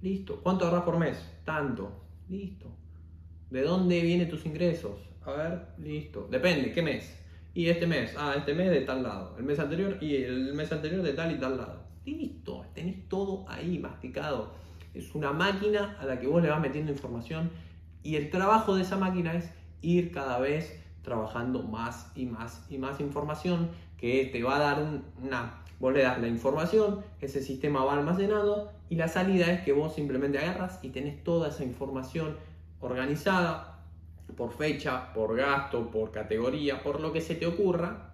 [0.00, 0.40] Listo.
[0.42, 1.22] ¿Cuánto ahorras por mes?
[1.44, 2.04] Tanto.
[2.28, 2.74] Listo.
[3.50, 4.98] ¿De dónde vienen tus ingresos?
[5.26, 6.26] A ver, listo.
[6.30, 7.18] Depende, ¿qué mes?
[7.54, 9.36] Y este mes, ah, este mes de tal lado.
[9.36, 11.82] El mes anterior y el mes anterior de tal y tal lado.
[12.06, 14.54] Listo, tenés todo ahí masticado.
[14.94, 17.50] Es una máquina a la que vos le vas metiendo información
[18.02, 19.50] y el trabajo de esa máquina es
[19.82, 25.02] ir cada vez trabajando más y más y más información que te va a dar
[25.22, 25.61] una...
[25.82, 29.96] Vos le das la información, ese sistema va almacenado y la salida es que vos
[29.96, 32.36] simplemente agarras y tenés toda esa información
[32.78, 33.80] organizada
[34.36, 38.12] por fecha, por gasto, por categoría, por lo que se te ocurra,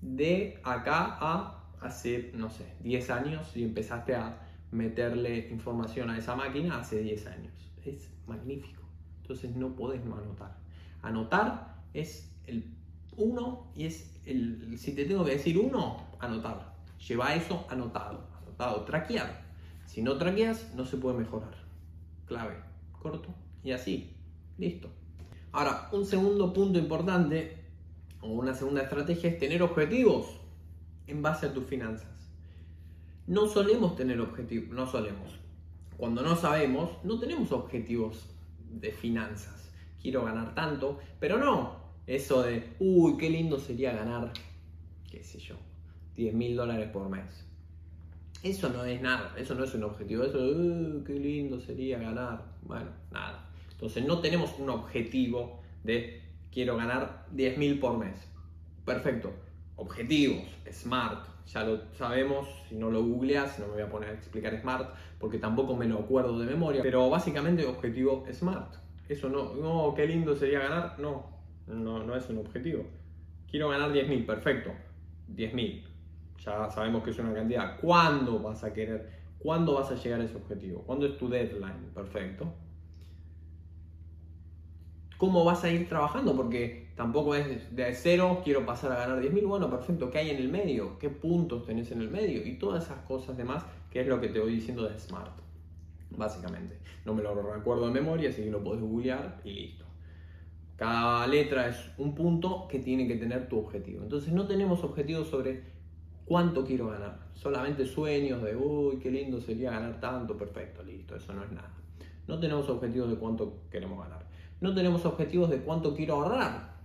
[0.00, 4.40] de acá a hace, no sé, 10 años y empezaste a
[4.72, 7.52] meterle información a esa máquina hace 10 años.
[7.84, 8.82] Es magnífico.
[9.20, 10.58] Entonces no podés no anotar.
[11.00, 12.74] Anotar es el
[13.16, 16.71] uno y es el, si te tengo que decir uno, anotar.
[17.06, 19.44] Lleva eso anotado, anotado, traquear.
[19.86, 21.54] Si no traqueas, no se puede mejorar.
[22.26, 22.56] Clave,
[23.00, 24.14] corto y así,
[24.58, 24.88] listo.
[25.52, 27.64] Ahora, un segundo punto importante
[28.20, 30.40] o una segunda estrategia es tener objetivos
[31.06, 32.08] en base a tus finanzas.
[33.26, 35.38] No solemos tener objetivos, no solemos.
[35.96, 38.26] Cuando no sabemos, no tenemos objetivos
[38.70, 39.70] de finanzas.
[40.00, 44.32] Quiero ganar tanto, pero no eso de, uy, qué lindo sería ganar,
[45.10, 45.56] qué sé yo,
[46.16, 47.46] 10 mil dólares por mes.
[48.42, 50.24] Eso no es nada, eso no es un objetivo.
[50.24, 52.42] Eso uy, qué lindo sería ganar.
[52.62, 53.48] Bueno, nada.
[53.70, 56.22] Entonces no tenemos un objetivo de
[56.52, 58.16] quiero ganar 10 mil por mes.
[58.84, 59.32] Perfecto.
[59.76, 64.12] Objetivos, SMART, ya lo sabemos, si no lo googleas, no me voy a poner a
[64.12, 68.74] explicar SMART porque tampoco me lo acuerdo de memoria, pero básicamente objetivo SMART.
[69.08, 71.26] Eso no, no, qué lindo sería ganar, no,
[71.66, 72.84] no, no es un objetivo.
[73.50, 74.70] Quiero ganar 10.000, perfecto,
[75.34, 75.91] 10.000.
[76.44, 77.78] Ya sabemos que es una cantidad.
[77.80, 79.10] ¿Cuándo vas a querer?
[79.38, 80.82] ¿Cuándo vas a llegar a ese objetivo?
[80.82, 81.90] ¿Cuándo es tu deadline?
[81.94, 82.52] Perfecto.
[85.18, 86.34] ¿Cómo vas a ir trabajando?
[86.34, 89.46] Porque tampoco es de cero, quiero pasar a ganar 10.000.
[89.46, 90.10] Bueno, perfecto.
[90.10, 90.98] ¿Qué hay en el medio?
[90.98, 92.44] ¿Qué puntos tenés en el medio?
[92.44, 95.38] Y todas esas cosas demás, que es lo que te voy diciendo de Smart.
[96.10, 96.76] Básicamente.
[97.04, 99.84] No me lo recuerdo de memoria, así que lo podés googlear y listo.
[100.76, 104.02] Cada letra es un punto que tiene que tener tu objetivo.
[104.02, 105.81] Entonces no tenemos objetivos sobre
[106.24, 107.18] cuánto quiero ganar.
[107.34, 110.36] Solamente sueños de, uy, qué lindo sería ganar tanto.
[110.36, 111.16] Perfecto, listo.
[111.16, 111.74] Eso no es nada.
[112.26, 114.22] No tenemos objetivos de cuánto queremos ganar
[114.62, 116.76] no tenemos objetivos de cuánto quiero ahorrar.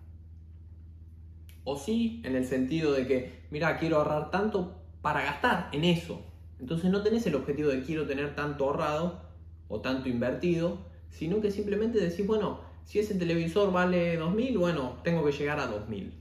[1.64, 6.20] O sí, en el sentido de que, mira, quiero ahorrar tanto para gastar en eso.
[6.60, 9.22] Entonces no tenés el objetivo de quiero tener tanto ahorrado
[9.68, 10.80] o tanto invertido,
[11.12, 15.70] sino que simplemente decís, bueno, si ese televisor vale 2.000, bueno, tengo que llegar a
[15.70, 16.12] 2.000.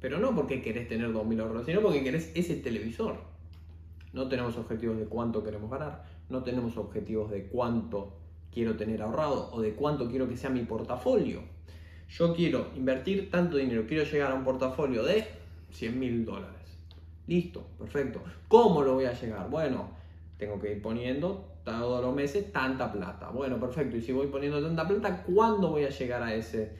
[0.00, 3.16] Pero no porque querés tener 2.000 ahorrados, sino porque querés ese televisor.
[4.12, 8.16] No tenemos objetivos de cuánto queremos ganar, no tenemos objetivos de cuánto
[8.52, 11.42] quiero tener ahorrado o de cuánto quiero que sea mi portafolio.
[12.08, 15.24] Yo quiero invertir tanto dinero, quiero llegar a un portafolio de
[15.70, 16.56] 100 mil dólares.
[17.28, 18.20] Listo, perfecto.
[18.48, 19.48] ¿Cómo lo voy a llegar?
[19.48, 19.90] Bueno,
[20.36, 23.30] tengo que ir poniendo todos los meses tanta plata.
[23.30, 23.96] Bueno, perfecto.
[23.96, 26.72] Y si voy poniendo tanta plata, ¿cuándo voy a llegar a ese,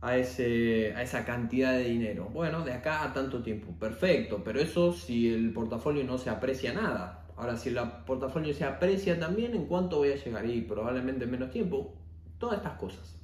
[0.00, 2.30] a, ese, a esa cantidad de dinero?
[2.32, 3.72] Bueno, de acá a tanto tiempo.
[3.78, 7.26] Perfecto, pero eso si el portafolio no se aprecia nada.
[7.36, 10.44] Ahora, si el portafolio se aprecia también, ¿en cuánto voy a llegar?
[10.46, 11.94] Y probablemente en menos tiempo.
[12.38, 13.16] Todas estas cosas.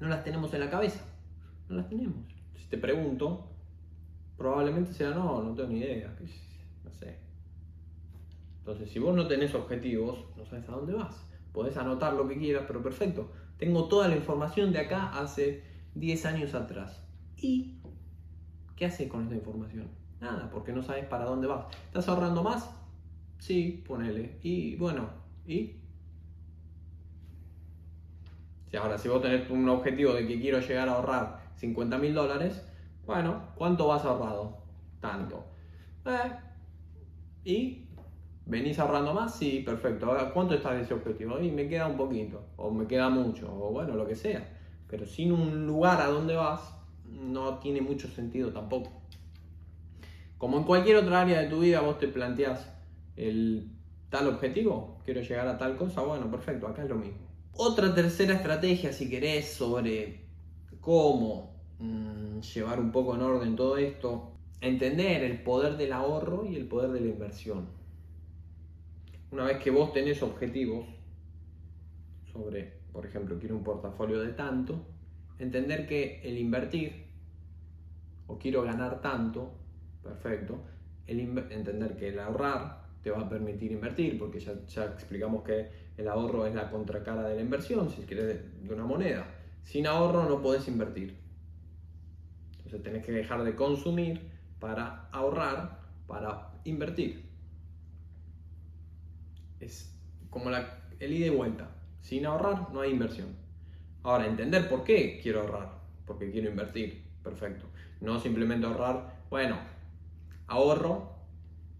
[0.00, 1.00] No las tenemos en la cabeza.
[1.68, 2.26] No las tenemos.
[2.54, 3.48] Si te pregunto,
[4.36, 6.14] probablemente sea no, no tengo ni idea.
[6.84, 7.18] No sé.
[8.58, 11.16] Entonces, si vos no tenés objetivos, no sabes a dónde vas.
[11.52, 13.30] Podés anotar lo que quieras, pero perfecto.
[13.58, 15.62] Tengo toda la información de acá hace
[15.96, 17.02] 10 años atrás.
[17.36, 17.78] ¿Y
[18.76, 19.88] qué haces con esta información?
[20.20, 21.66] Nada, porque no sabes para dónde vas.
[21.86, 22.70] ¿Estás ahorrando más?
[23.38, 24.38] Sí, ponele.
[24.42, 25.08] Y bueno,
[25.46, 25.76] ¿y?
[28.70, 32.14] Si ahora, si vos tenés un objetivo de que quiero llegar a ahorrar 50 mil
[32.14, 32.62] dólares,
[33.06, 34.58] bueno, ¿cuánto vas ahorrado?
[35.00, 35.44] Tanto.
[36.04, 36.32] Eh,
[37.44, 37.88] ¿Y?
[38.44, 39.34] ¿Venís ahorrando más?
[39.34, 40.06] Sí, perfecto.
[40.06, 41.40] Ahora, ¿cuánto está ese objetivo?
[41.40, 44.55] Y me queda un poquito, o me queda mucho, o bueno, lo que sea.
[44.88, 46.60] Pero sin un lugar a donde vas,
[47.04, 48.90] no tiene mucho sentido tampoco.
[50.38, 52.68] Como en cualquier otra área de tu vida, vos te planteás
[53.16, 53.70] el
[54.10, 57.26] tal objetivo, quiero llegar a tal cosa, bueno, perfecto, acá es lo mismo.
[57.52, 60.26] Otra tercera estrategia, si querés, sobre
[60.80, 66.56] cómo mm, llevar un poco en orden todo esto, entender el poder del ahorro y
[66.56, 67.68] el poder de la inversión.
[69.30, 70.86] Una vez que vos tenés objetivos
[72.32, 74.82] sobre, por ejemplo, quiero un portafolio de tanto,
[75.38, 77.04] entender que el invertir
[78.26, 79.52] o quiero ganar tanto,
[80.02, 80.62] perfecto,
[81.06, 86.08] el entender que el ahorrar te va a permitir invertir, porque ya, explicamos que el
[86.08, 89.26] ahorro es la contracara de la inversión, si quieres, de una moneda.
[89.62, 91.18] Sin ahorro no podés invertir.
[92.56, 94.22] Entonces tenés que dejar de consumir
[94.58, 97.28] para ahorrar, para invertir.
[99.60, 99.94] Es
[100.30, 101.75] como el ida y vuelta.
[102.06, 103.34] Sin ahorrar no hay inversión.
[104.04, 105.72] Ahora, entender por qué quiero ahorrar.
[106.06, 107.02] Porque quiero invertir.
[107.24, 107.66] Perfecto.
[108.00, 109.58] No simplemente ahorrar, bueno,
[110.46, 111.16] ahorro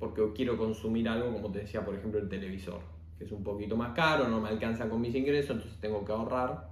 [0.00, 2.80] porque quiero consumir algo, como te decía, por ejemplo, el televisor,
[3.16, 6.10] que es un poquito más caro, no me alcanza con mis ingresos, entonces tengo que
[6.10, 6.70] ahorrar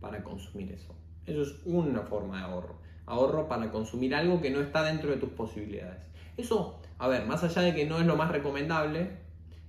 [0.00, 0.92] para consumir eso.
[1.26, 2.80] Eso es una forma de ahorro.
[3.06, 6.02] Ahorro para consumir algo que no está dentro de tus posibilidades.
[6.36, 9.10] Eso, a ver, más allá de que no es lo más recomendable,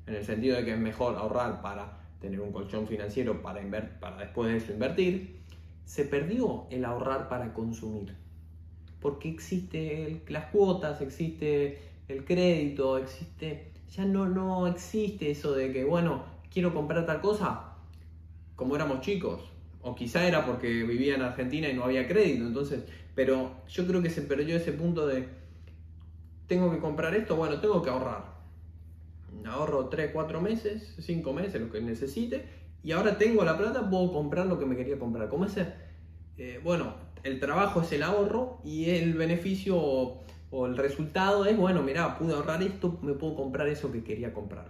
[0.08, 3.62] en el sentido de que es mejor ahorrar para tener un colchón financiero para,
[4.00, 5.38] para después de eso invertir,
[5.86, 8.16] se perdió el ahorrar para consumir.
[9.00, 15.86] Porque existe las cuotas, existe el crédito, existe, ya no, no existe eso de que,
[15.86, 17.76] bueno, quiero comprar tal cosa,
[18.56, 19.42] como éramos chicos,
[19.82, 22.84] o quizá era porque vivía en Argentina y no había crédito, entonces,
[23.16, 25.28] pero yo creo que se perdió ese punto de,
[26.48, 28.37] tengo que comprar esto, bueno, tengo que ahorrar.
[29.46, 32.46] Ahorro 3, 4 meses, 5 meses, lo que necesite,
[32.84, 35.30] y ahora tengo la plata, puedo comprar lo que me quería comprar.
[35.30, 35.74] Como ese,
[36.38, 39.78] eh, bueno, el trabajo es el ahorro y el beneficio
[40.50, 44.34] o el resultado es, bueno, mira, pude ahorrar esto, me puedo comprar eso que quería
[44.34, 44.70] comprar.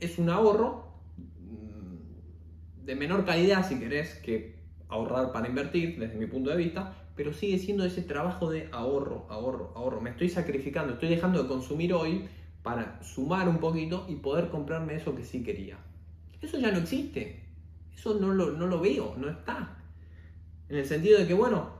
[0.00, 0.84] Es un ahorro
[1.18, 4.56] mm, de menor calidad, si querés, que
[4.88, 9.26] ahorrar para invertir, desde mi punto de vista, pero sigue siendo ese trabajo de ahorro,
[9.28, 10.00] ahorro, ahorro.
[10.00, 12.26] Me estoy sacrificando, estoy dejando de consumir hoy
[12.62, 15.78] para sumar un poquito y poder comprarme eso que sí quería.
[16.40, 17.42] Eso ya no existe.
[17.94, 19.76] Eso no lo, no lo veo, no está.
[20.68, 21.70] En el sentido de que, bueno,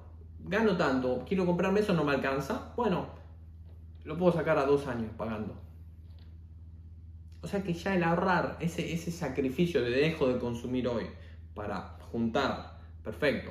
[0.41, 2.73] gano tanto, quiero comprarme eso, no me alcanza.
[2.77, 3.07] Bueno,
[4.05, 5.55] lo puedo sacar a dos años pagando.
[7.41, 11.07] O sea que ya el ahorrar, ese, ese sacrificio de dejo de consumir hoy
[11.55, 13.51] para juntar, perfecto,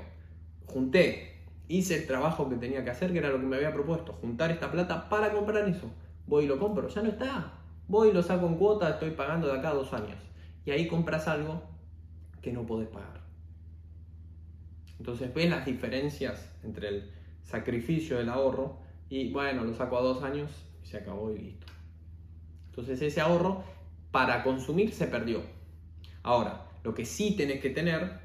[0.65, 4.13] junté, hice el trabajo que tenía que hacer, que era lo que me había propuesto,
[4.13, 5.91] juntar esta plata para comprar eso.
[6.31, 7.51] Voy y lo compro, ya no está.
[7.89, 10.15] Voy y lo saco en cuota, estoy pagando de acá a dos años.
[10.65, 11.61] Y ahí compras algo
[12.41, 13.19] que no podés pagar.
[14.97, 18.77] Entonces ves las diferencias entre el sacrificio del ahorro
[19.09, 20.49] y bueno, lo saco a dos años
[20.81, 21.67] y se acabó y listo.
[22.67, 23.65] Entonces ese ahorro
[24.11, 25.41] para consumir se perdió.
[26.23, 28.21] Ahora, lo que sí tenés que tener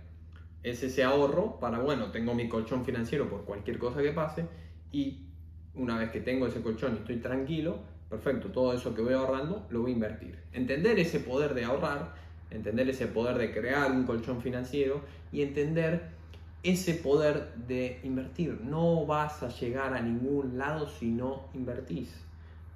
[0.62, 4.46] es ese ahorro para, bueno, tengo mi colchón financiero por cualquier cosa que pase
[4.92, 5.26] y
[5.74, 9.66] una vez que tengo ese colchón y estoy tranquilo, perfecto, todo eso que voy ahorrando
[9.70, 10.38] lo voy a invertir.
[10.52, 12.14] Entender ese poder de ahorrar,
[12.50, 15.00] entender ese poder de crear un colchón financiero
[15.32, 16.16] y entender
[16.62, 18.60] ese poder de invertir.
[18.62, 22.12] No vas a llegar a ningún lado si no invertís.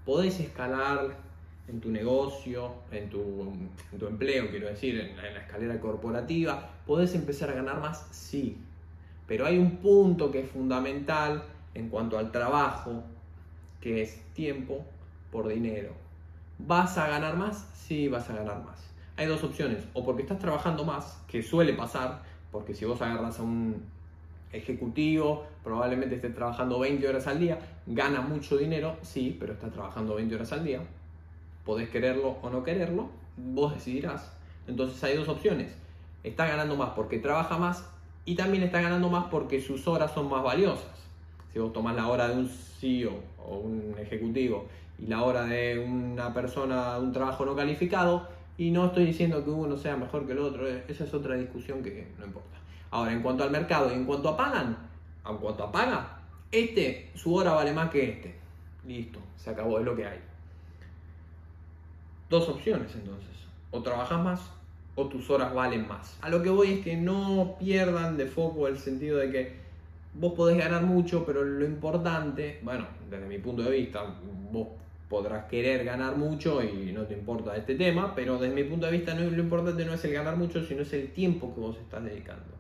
[0.04, 1.16] Podés escalar
[1.68, 3.52] en tu negocio, en tu,
[4.06, 6.70] empleo, quiero decir, en en la escalera corporativa.
[6.86, 8.58] Podés empezar a ganar más, sí.
[9.26, 13.04] Pero hay un punto que es fundamental en cuanto al trabajo,
[13.80, 14.84] que es tiempo
[15.30, 15.92] por dinero.
[16.58, 17.68] ¿Vas a ganar más?
[17.74, 18.90] Sí, vas a ganar más.
[19.16, 23.38] Hay dos opciones, o porque estás trabajando más, que suele pasar, porque si vos agarras
[23.38, 23.82] a un
[24.52, 30.14] ejecutivo, probablemente esté trabajando 20 horas al día, gana mucho dinero, sí, pero está trabajando
[30.16, 30.80] 20 horas al día.
[31.64, 34.32] Podés quererlo o no quererlo, vos decidirás.
[34.66, 35.74] Entonces hay dos opciones.
[36.22, 37.88] Está ganando más porque trabaja más
[38.24, 41.00] y también está ganando más porque sus horas son más valiosas.
[41.52, 44.66] Si vos tomás la hora de un CEO o un ejecutivo
[45.00, 49.50] y la hora de una persona un trabajo no calificado, y no estoy diciendo que
[49.50, 52.58] uno sea mejor que el otro, eh, esa es otra discusión que no importa.
[52.90, 54.76] Ahora, en cuanto al mercado y en cuanto a pagan,
[55.26, 56.20] en cuanto a paga,
[56.52, 58.34] este, su hora vale más que este.
[58.86, 60.18] Listo, se acabó, es lo que hay.
[62.28, 63.30] Dos opciones entonces.
[63.70, 64.40] O trabajas más
[64.94, 66.18] o tus horas valen más.
[66.20, 69.56] A lo que voy es que no pierdan de foco el sentido de que
[70.14, 74.02] vos podés ganar mucho, pero lo importante, bueno, desde mi punto de vista,
[74.52, 74.68] vos
[75.10, 78.92] podrás querer ganar mucho y no te importa este tema, pero desde mi punto de
[78.92, 81.76] vista no, lo importante no es el ganar mucho, sino es el tiempo que vos
[81.76, 82.54] estás dedicando.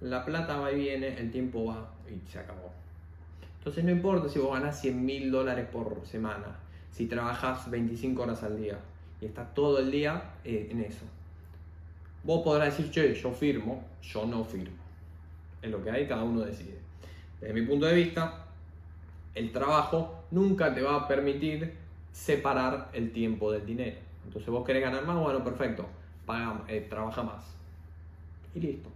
[0.00, 2.70] La plata va y viene, el tiempo va y se acabó.
[3.58, 6.56] Entonces no importa si vos ganás 100 mil dólares por semana,
[6.92, 8.78] si trabajas 25 horas al día
[9.20, 11.04] y estás todo el día eh, en eso.
[12.22, 14.76] Vos podrás decir, che, yo firmo, yo no firmo.
[15.60, 16.78] Es lo que hay, cada uno decide.
[17.40, 18.47] Desde mi punto de vista,
[19.38, 21.76] el trabajo nunca te va a permitir
[22.12, 23.96] separar el tiempo del dinero.
[24.24, 25.86] Entonces vos querés ganar más, bueno, perfecto,
[26.66, 27.44] eh, trabaja más.
[28.54, 28.90] Y listo.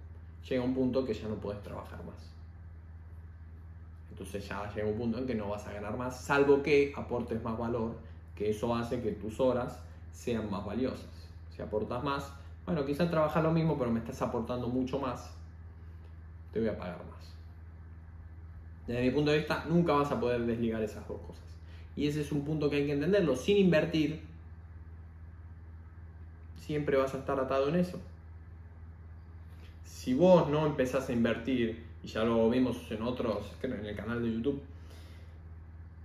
[0.49, 2.32] Llega un punto que ya no puedes trabajar más.
[4.11, 7.43] Entonces ya llega un punto en que no vas a ganar más, salvo que aportes
[7.43, 7.95] más valor,
[8.36, 9.78] que eso hace que tus horas
[10.12, 11.07] sean más valiosas.
[11.55, 12.32] Si aportas más,
[12.66, 15.30] bueno, quizás trabajas lo mismo, pero me estás aportando mucho más.
[16.53, 17.31] te voy a pagar más.
[18.86, 21.44] Desde mi punto de vista, nunca vas a poder desligar esas dos cosas.
[21.96, 23.36] Y ese es un punto que hay que entenderlo.
[23.36, 24.20] Sin invertir,
[26.56, 28.00] siempre vas a estar atado en eso.
[29.84, 33.94] Si vos no empezás a invertir, y ya lo vimos en otros, creo en el
[33.94, 34.60] canal de YouTube,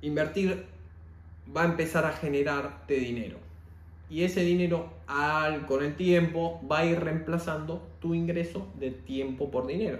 [0.01, 0.65] invertir
[1.55, 3.37] va a empezar a generarte dinero.
[4.09, 9.49] Y ese dinero al, con el tiempo va a ir reemplazando tu ingreso de tiempo
[9.49, 9.99] por dinero.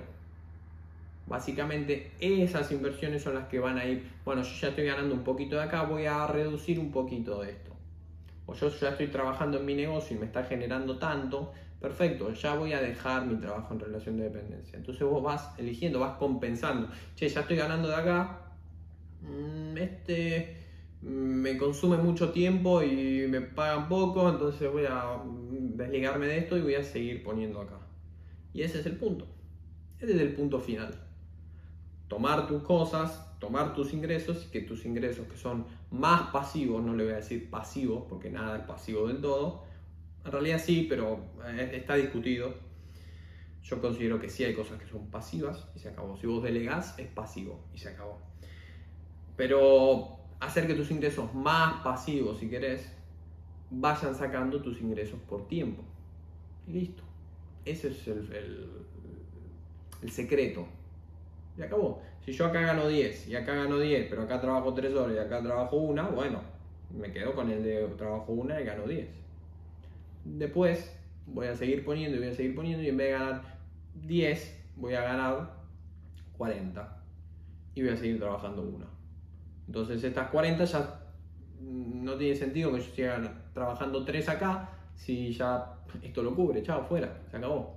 [1.28, 5.26] Básicamente esas inversiones son las que van a ir, bueno, yo ya estoy ganando un
[5.26, 7.72] poquito de acá, voy a reducir un poquito de esto.
[8.46, 11.52] O yo ya estoy trabajando en mi negocio y me está generando tanto,
[11.82, 14.78] perfecto, ya voy a dejar mi trabajo en relación de dependencia.
[14.78, 16.88] Entonces vos vas eligiendo, vas compensando.
[17.16, 18.54] Che, ya estoy ganando de acá,
[19.22, 20.56] mm, este
[21.02, 26.38] mm, me consume mucho tiempo y me pagan poco, entonces voy a mm, desligarme de
[26.38, 27.80] esto y voy a seguir poniendo acá.
[28.54, 29.28] Y ese es el punto.
[30.00, 31.07] Ese es el punto final
[32.08, 36.94] tomar tus cosas, tomar tus ingresos y que tus ingresos que son más pasivos, no
[36.94, 39.64] le voy a decir pasivos porque nada es pasivo del todo,
[40.26, 42.54] en realidad sí, pero eh, está discutido.
[43.64, 46.18] Yo considero que sí hay cosas que son pasivas y se acabó.
[46.18, 48.20] Si vos delegás es pasivo y se acabó.
[49.36, 52.90] Pero hacer que tus ingresos más pasivos, si querés,
[53.70, 55.84] vayan sacando tus ingresos por tiempo.
[56.68, 57.04] Listo.
[57.66, 58.70] Ese es el,
[60.02, 60.68] el secreto
[61.58, 62.02] y acabó.
[62.24, 65.20] Si yo acá gano 10 y acá gano 10, pero acá trabajo 3 horas y
[65.20, 66.42] acá trabajo una, bueno,
[66.98, 69.08] me quedo con el de trabajo una y gano 10.
[70.26, 70.94] Después
[71.26, 73.42] voy a seguir poniendo y voy a seguir poniendo y en vez de ganar
[73.96, 75.54] 10, voy a ganar
[76.38, 77.04] 40
[77.76, 78.86] y voy a seguir trabajando una.
[79.68, 81.00] Entonces estas 40 ya
[81.62, 86.84] no tiene sentido que yo siga trabajando 3 acá si ya esto lo cubre, chao,
[86.84, 87.77] fuera, se acabó.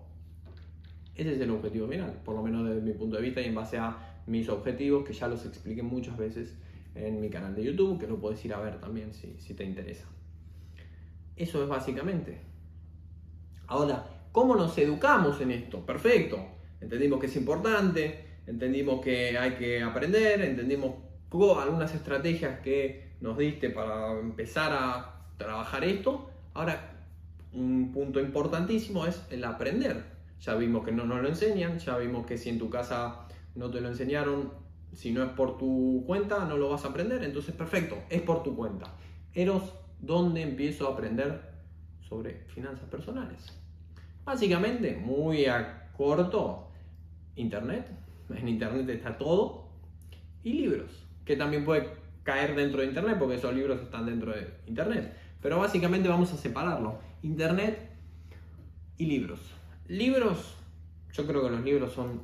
[1.14, 3.54] Ese es el objetivo final, por lo menos desde mi punto de vista y en
[3.54, 6.56] base a mis objetivos que ya los expliqué muchas veces
[6.94, 9.64] en mi canal de YouTube, que lo puedes ir a ver también si, si te
[9.64, 10.06] interesa.
[11.36, 12.40] Eso es básicamente.
[13.66, 15.84] Ahora, ¿cómo nos educamos en esto?
[15.84, 16.38] Perfecto.
[16.80, 20.94] Entendimos que es importante, entendimos que hay que aprender, entendimos
[21.32, 26.30] algunas estrategias que nos diste para empezar a trabajar esto.
[26.54, 27.04] Ahora,
[27.52, 32.26] un punto importantísimo es el aprender ya vimos que no nos lo enseñan, ya vimos
[32.26, 34.52] que si en tu casa no te lo enseñaron,
[34.94, 38.42] si no es por tu cuenta, no lo vas a aprender, entonces perfecto, es por
[38.42, 38.86] tu cuenta.
[39.34, 41.52] Eros, ¿dónde empiezo a aprender
[42.08, 43.46] sobre finanzas personales?
[44.24, 46.68] Básicamente, muy a corto,
[47.36, 47.86] Internet,
[48.30, 49.68] en Internet está todo,
[50.42, 51.88] y libros, que también puede
[52.22, 55.14] caer dentro de Internet, porque esos libros están dentro de Internet.
[55.42, 57.90] Pero básicamente vamos a separarlo, Internet
[58.96, 59.59] y libros.
[59.90, 60.54] Libros,
[61.12, 62.20] yo creo que los libros son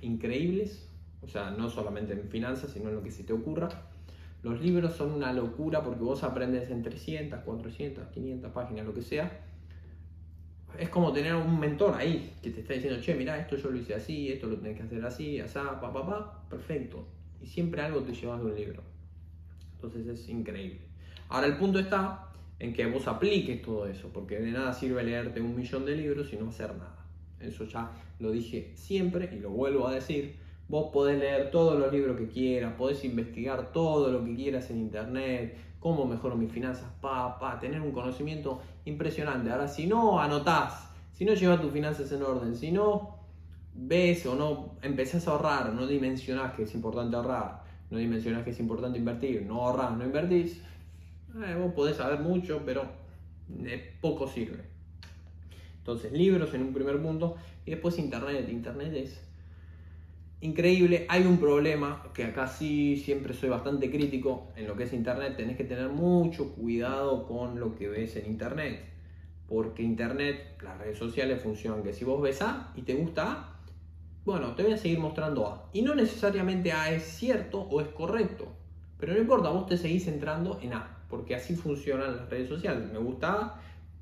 [0.00, 0.88] increíbles,
[1.20, 3.68] o sea, no solamente en finanzas, sino en lo que se te ocurra.
[4.42, 9.02] Los libros son una locura porque vos aprendes en 300, 400, 500 páginas, lo que
[9.02, 9.30] sea.
[10.78, 13.76] Es como tener un mentor ahí que te está diciendo, che, mira, esto yo lo
[13.76, 17.06] hice así, esto lo tenés que hacer así, asá, pa, pa, pa, perfecto.
[17.42, 18.82] Y siempre algo te llevas de un libro.
[19.74, 20.80] Entonces es increíble.
[21.28, 25.40] Ahora el punto está en que vos apliques todo eso, porque de nada sirve leerte
[25.40, 26.93] un millón de libros y no hacer nada.
[27.44, 30.36] Eso ya lo dije siempre y lo vuelvo a decir.
[30.68, 34.78] Vos podés leer todos los libros que quieras, podés investigar todo lo que quieras en
[34.78, 39.50] internet, cómo mejoro mis finanzas, pa, pa, tener un conocimiento impresionante.
[39.50, 43.18] Ahora, si no anotás, si no llevas tus finanzas en orden, si no
[43.74, 48.50] ves o no empezás a ahorrar, no dimensionás que es importante ahorrar, no dimensionás que
[48.50, 50.62] es importante invertir, no ahorrás, no invertís,
[51.34, 52.84] eh, vos podés saber mucho, pero
[53.48, 54.73] de poco sirve.
[55.84, 58.48] Entonces, libros en un primer punto y después Internet.
[58.48, 59.20] Internet es
[60.40, 61.04] increíble.
[61.10, 65.36] Hay un problema que acá sí siempre soy bastante crítico en lo que es Internet.
[65.36, 68.82] Tenés que tener mucho cuidado con lo que ves en Internet.
[69.46, 73.60] Porque Internet, las redes sociales funcionan que si vos ves A y te gusta A,
[74.24, 75.68] bueno, te voy a seguir mostrando A.
[75.74, 78.48] Y no necesariamente A es cierto o es correcto.
[78.98, 82.90] Pero no importa, vos te seguís entrando en A porque así funcionan las redes sociales.
[82.92, 83.54] Me gusta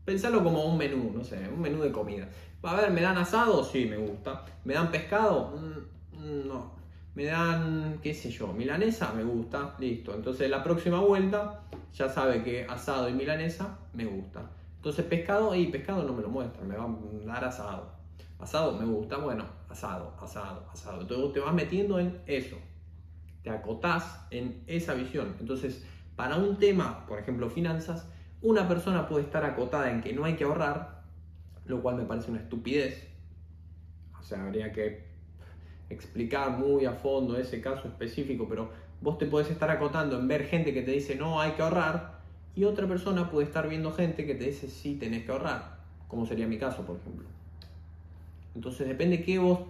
[0.04, 2.28] pensarlo como un menú, no sé, un menú de comida.
[2.62, 3.64] A ver, ¿me dan asado?
[3.64, 4.44] Sí, me gusta.
[4.64, 5.56] ¿Me dan pescado?
[5.56, 6.72] Mm, mm, no.
[7.14, 9.12] ¿Me dan, qué sé yo, milanesa?
[9.12, 9.74] Me gusta.
[9.78, 10.14] Listo.
[10.14, 11.62] Entonces la próxima vuelta
[11.94, 14.50] ya sabe que asado y milanesa me gusta.
[14.76, 17.92] Entonces pescado, y pescado no me lo muestra, me va a dar asado.
[18.38, 21.02] Asado me gusta, bueno, asado, asado, asado.
[21.02, 22.56] Entonces te vas metiendo en eso.
[23.42, 25.36] Te acotás en esa visión.
[25.38, 25.84] Entonces
[26.16, 28.06] para un tema, por ejemplo, finanzas,
[28.42, 31.02] una persona puede estar acotada en que no hay que ahorrar,
[31.66, 33.08] lo cual me parece una estupidez.
[34.18, 35.04] O sea, habría que
[35.90, 38.70] explicar muy a fondo ese caso específico, pero
[39.00, 42.20] vos te podés estar acotando en ver gente que te dice no hay que ahorrar
[42.54, 45.78] y otra persona puede estar viendo gente que te dice sí tenés que ahorrar,
[46.08, 47.26] como sería mi caso, por ejemplo.
[48.54, 49.60] Entonces depende qué vos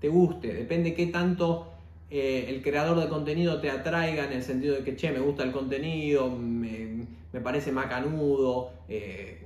[0.00, 1.71] te guste, depende qué tanto
[2.14, 5.44] eh, el creador de contenido te atraiga en el sentido de que, che, me gusta
[5.44, 7.06] el contenido, me,
[7.42, 9.40] parece macanudo, eh,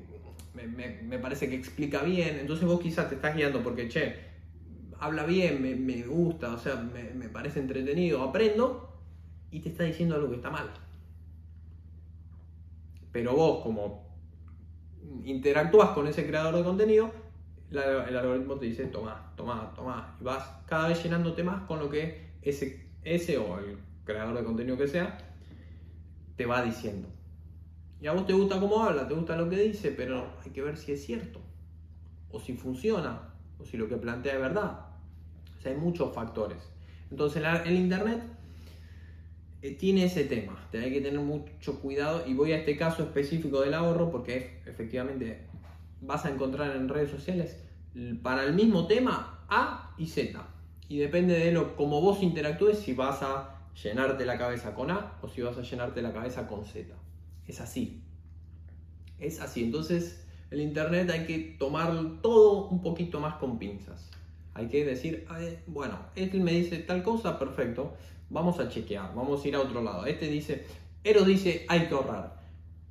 [0.52, 2.38] me, parece que explica bien.
[2.40, 4.16] Entonces vos quizás te estás guiando porque, che,
[4.98, 8.98] habla bien, me, gusta, o sea, me, parece entretenido, aprendo
[9.52, 10.68] y te está diciendo algo que está mal.
[13.12, 14.04] Pero vos como
[15.22, 17.12] interactúas con ese creador de contenido,
[17.70, 17.78] el
[18.16, 22.26] algoritmo te dice, toma, toma, toma, y vas cada vez llenándote más con lo que
[22.50, 25.18] ese, o el creador de contenido que sea
[26.36, 27.08] te va diciendo.
[28.00, 30.62] Y a vos te gusta cómo habla, te gusta lo que dice, pero hay que
[30.62, 31.40] ver si es cierto,
[32.30, 34.86] o si funciona, o si lo que plantea es verdad.
[35.58, 36.58] O sea, hay muchos factores.
[37.10, 38.22] Entonces, el Internet
[39.62, 43.60] eh, tiene ese tema, hay que tener mucho cuidado y voy a este caso específico
[43.62, 45.46] del ahorro porque efectivamente
[46.02, 47.56] vas a encontrar en redes sociales
[48.22, 50.55] para el mismo tema A y Z.
[50.88, 55.18] Y depende de lo como vos interactúes si vas a llenarte la cabeza con A
[55.22, 56.94] o si vas a llenarte la cabeza con Z.
[57.46, 58.02] Es así.
[59.18, 59.64] Es así.
[59.64, 64.10] Entonces, el internet hay que tomar todo un poquito más con pinzas.
[64.54, 65.26] Hay que decir,
[65.66, 67.94] bueno, este me dice tal cosa, perfecto.
[68.30, 70.06] Vamos a chequear, vamos a ir a otro lado.
[70.06, 70.64] Este dice,
[71.04, 72.40] Ero dice hay que ahorrar.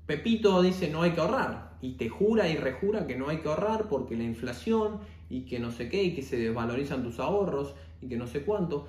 [0.06, 3.50] Pepito dice no hay que ahorrar y te jura y rejura que no hay que
[3.50, 7.76] ahorrar porque la inflación y que no sé qué y que se desvalorizan tus ahorros
[8.08, 8.88] que no sé cuánto,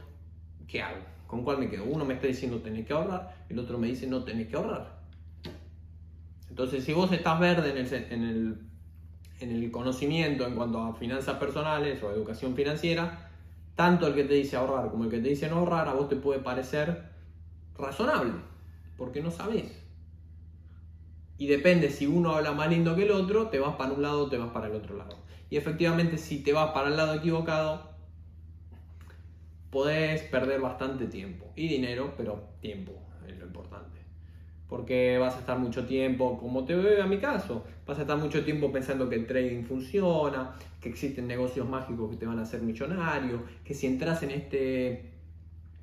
[0.67, 1.03] ¿qué hago?
[1.27, 1.85] ¿Con cuál me quedo?
[1.85, 4.97] Uno me está diciendo tenés que ahorrar, el otro me dice no tenés que ahorrar.
[6.49, 8.59] Entonces, si vos estás verde en el, en el,
[9.41, 13.31] en el conocimiento en cuanto a finanzas personales o educación financiera,
[13.75, 16.09] tanto el que te dice ahorrar como el que te dice no ahorrar, a vos
[16.09, 17.11] te puede parecer
[17.77, 18.33] razonable,
[18.97, 19.83] porque no sabés.
[21.39, 24.25] Y depende si uno habla más lindo que el otro, te vas para un lado
[24.25, 25.19] o te vas para el otro lado.
[25.51, 27.96] Y efectivamente, si te vas para el lado equivocado,
[29.71, 32.93] podés perder bastante tiempo y dinero, pero tiempo
[33.27, 33.97] es lo importante.
[34.69, 38.19] Porque vas a estar mucho tiempo, como te veo a mi caso, vas a estar
[38.19, 42.43] mucho tiempo pensando que el trading funciona, que existen negocios mágicos que te van a
[42.43, 45.13] hacer millonario, que si entras en este,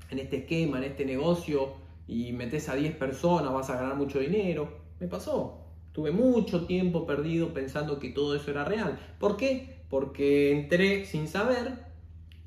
[0.10, 1.74] en este esquema, en este negocio
[2.08, 5.60] y metes a 10 personas vas a ganar mucho dinero me pasó.
[5.92, 8.98] Tuve mucho tiempo perdido pensando que todo eso era real.
[9.20, 9.84] ¿Por qué?
[9.90, 11.93] Porque entré sin saber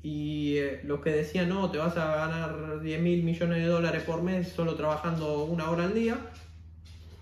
[0.03, 4.03] y eh, los que decían, no, te vas a ganar 10 mil millones de dólares
[4.03, 6.17] por mes solo trabajando una hora al día,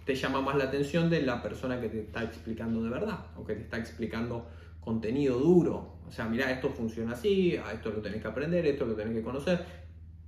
[0.06, 3.46] te llama más la atención de la persona que te está explicando de verdad o
[3.46, 4.48] que te está explicando
[4.80, 5.96] contenido duro.
[6.08, 9.24] O sea, mira, esto funciona así, esto lo tenés que aprender, esto lo tenés que
[9.24, 9.66] conocer.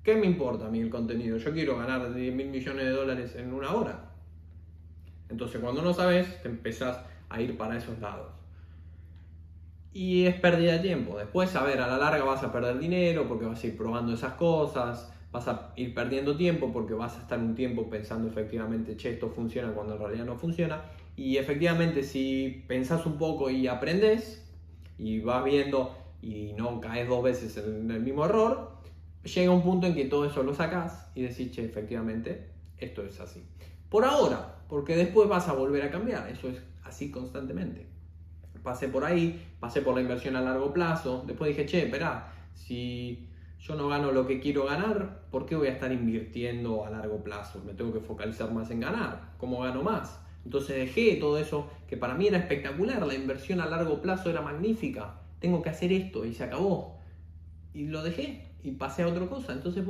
[0.04, 1.38] ¿Qué me importa a mí el contenido?
[1.38, 4.12] Yo quiero ganar 10 mil millones de dólares en una hora.
[5.30, 8.37] Entonces cuando no sabes, te empezás a ir para esos lados.
[9.94, 11.18] Y es pérdida de tiempo.
[11.18, 14.14] Después, a ver, a la larga vas a perder dinero porque vas a ir probando
[14.14, 18.96] esas cosas, vas a ir perdiendo tiempo porque vas a estar un tiempo pensando efectivamente,
[18.96, 20.84] che, esto funciona cuando en realidad no funciona.
[21.16, 24.48] Y efectivamente, si pensás un poco y aprendes
[24.98, 28.72] y vas viendo y no caes dos veces en el mismo error,
[29.24, 33.20] llega un punto en que todo eso lo sacas y decís, che, efectivamente, esto es
[33.20, 33.44] así.
[33.90, 37.88] Por ahora, porque después vas a volver a cambiar, eso es así constantemente.
[38.64, 43.28] Pasé por ahí, pasé por la inversión a largo plazo, después dije, che, espera, si
[43.60, 47.24] yo no gano lo que quiero ganar, ¿por qué voy a estar invirtiendo a largo
[47.24, 47.62] plazo?
[47.66, 50.20] Me tengo que focalizar más en ganar, ¿cómo gano más?
[50.46, 54.42] Entonces dejé todo eso que para mí era espectacular, la inversión a largo plazo era
[54.42, 57.00] magnífica, tengo que hacer esto y se acabó.
[57.74, 59.84] Y lo dejé y pasé a otra cosa, entonces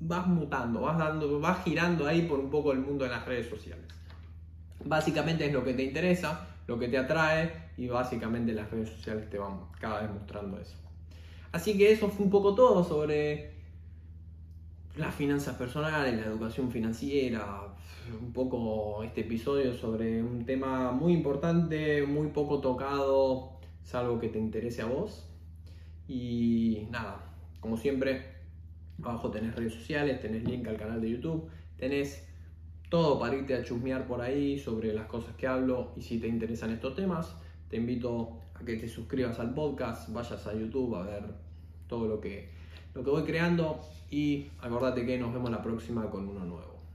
[0.00, 3.48] vas mutando, vas, dando, vas girando ahí por un poco el mundo de las redes
[3.48, 3.86] sociales.
[4.84, 9.28] Básicamente es lo que te interesa, lo que te atrae y básicamente las redes sociales
[9.28, 10.76] te van cada vez mostrando eso.
[11.50, 13.54] Así que eso fue un poco todo sobre
[14.94, 17.74] las finanzas personales, la educación financiera,
[18.22, 24.28] un poco este episodio sobre un tema muy importante, muy poco tocado, es algo que
[24.28, 25.26] te interese a vos.
[26.06, 28.26] Y nada, como siempre,
[29.02, 32.29] Abajo tenés redes sociales, tenés link al canal de YouTube, tenés
[32.90, 36.26] todo para irte a chusmear por ahí sobre las cosas que hablo y si te
[36.26, 37.34] interesan estos temas,
[37.68, 41.22] te invito a que te suscribas al podcast, vayas a YouTube a ver
[41.88, 42.50] todo lo que,
[42.94, 43.80] lo que voy creando
[44.10, 46.69] y acordate que nos vemos la próxima con uno nuevo.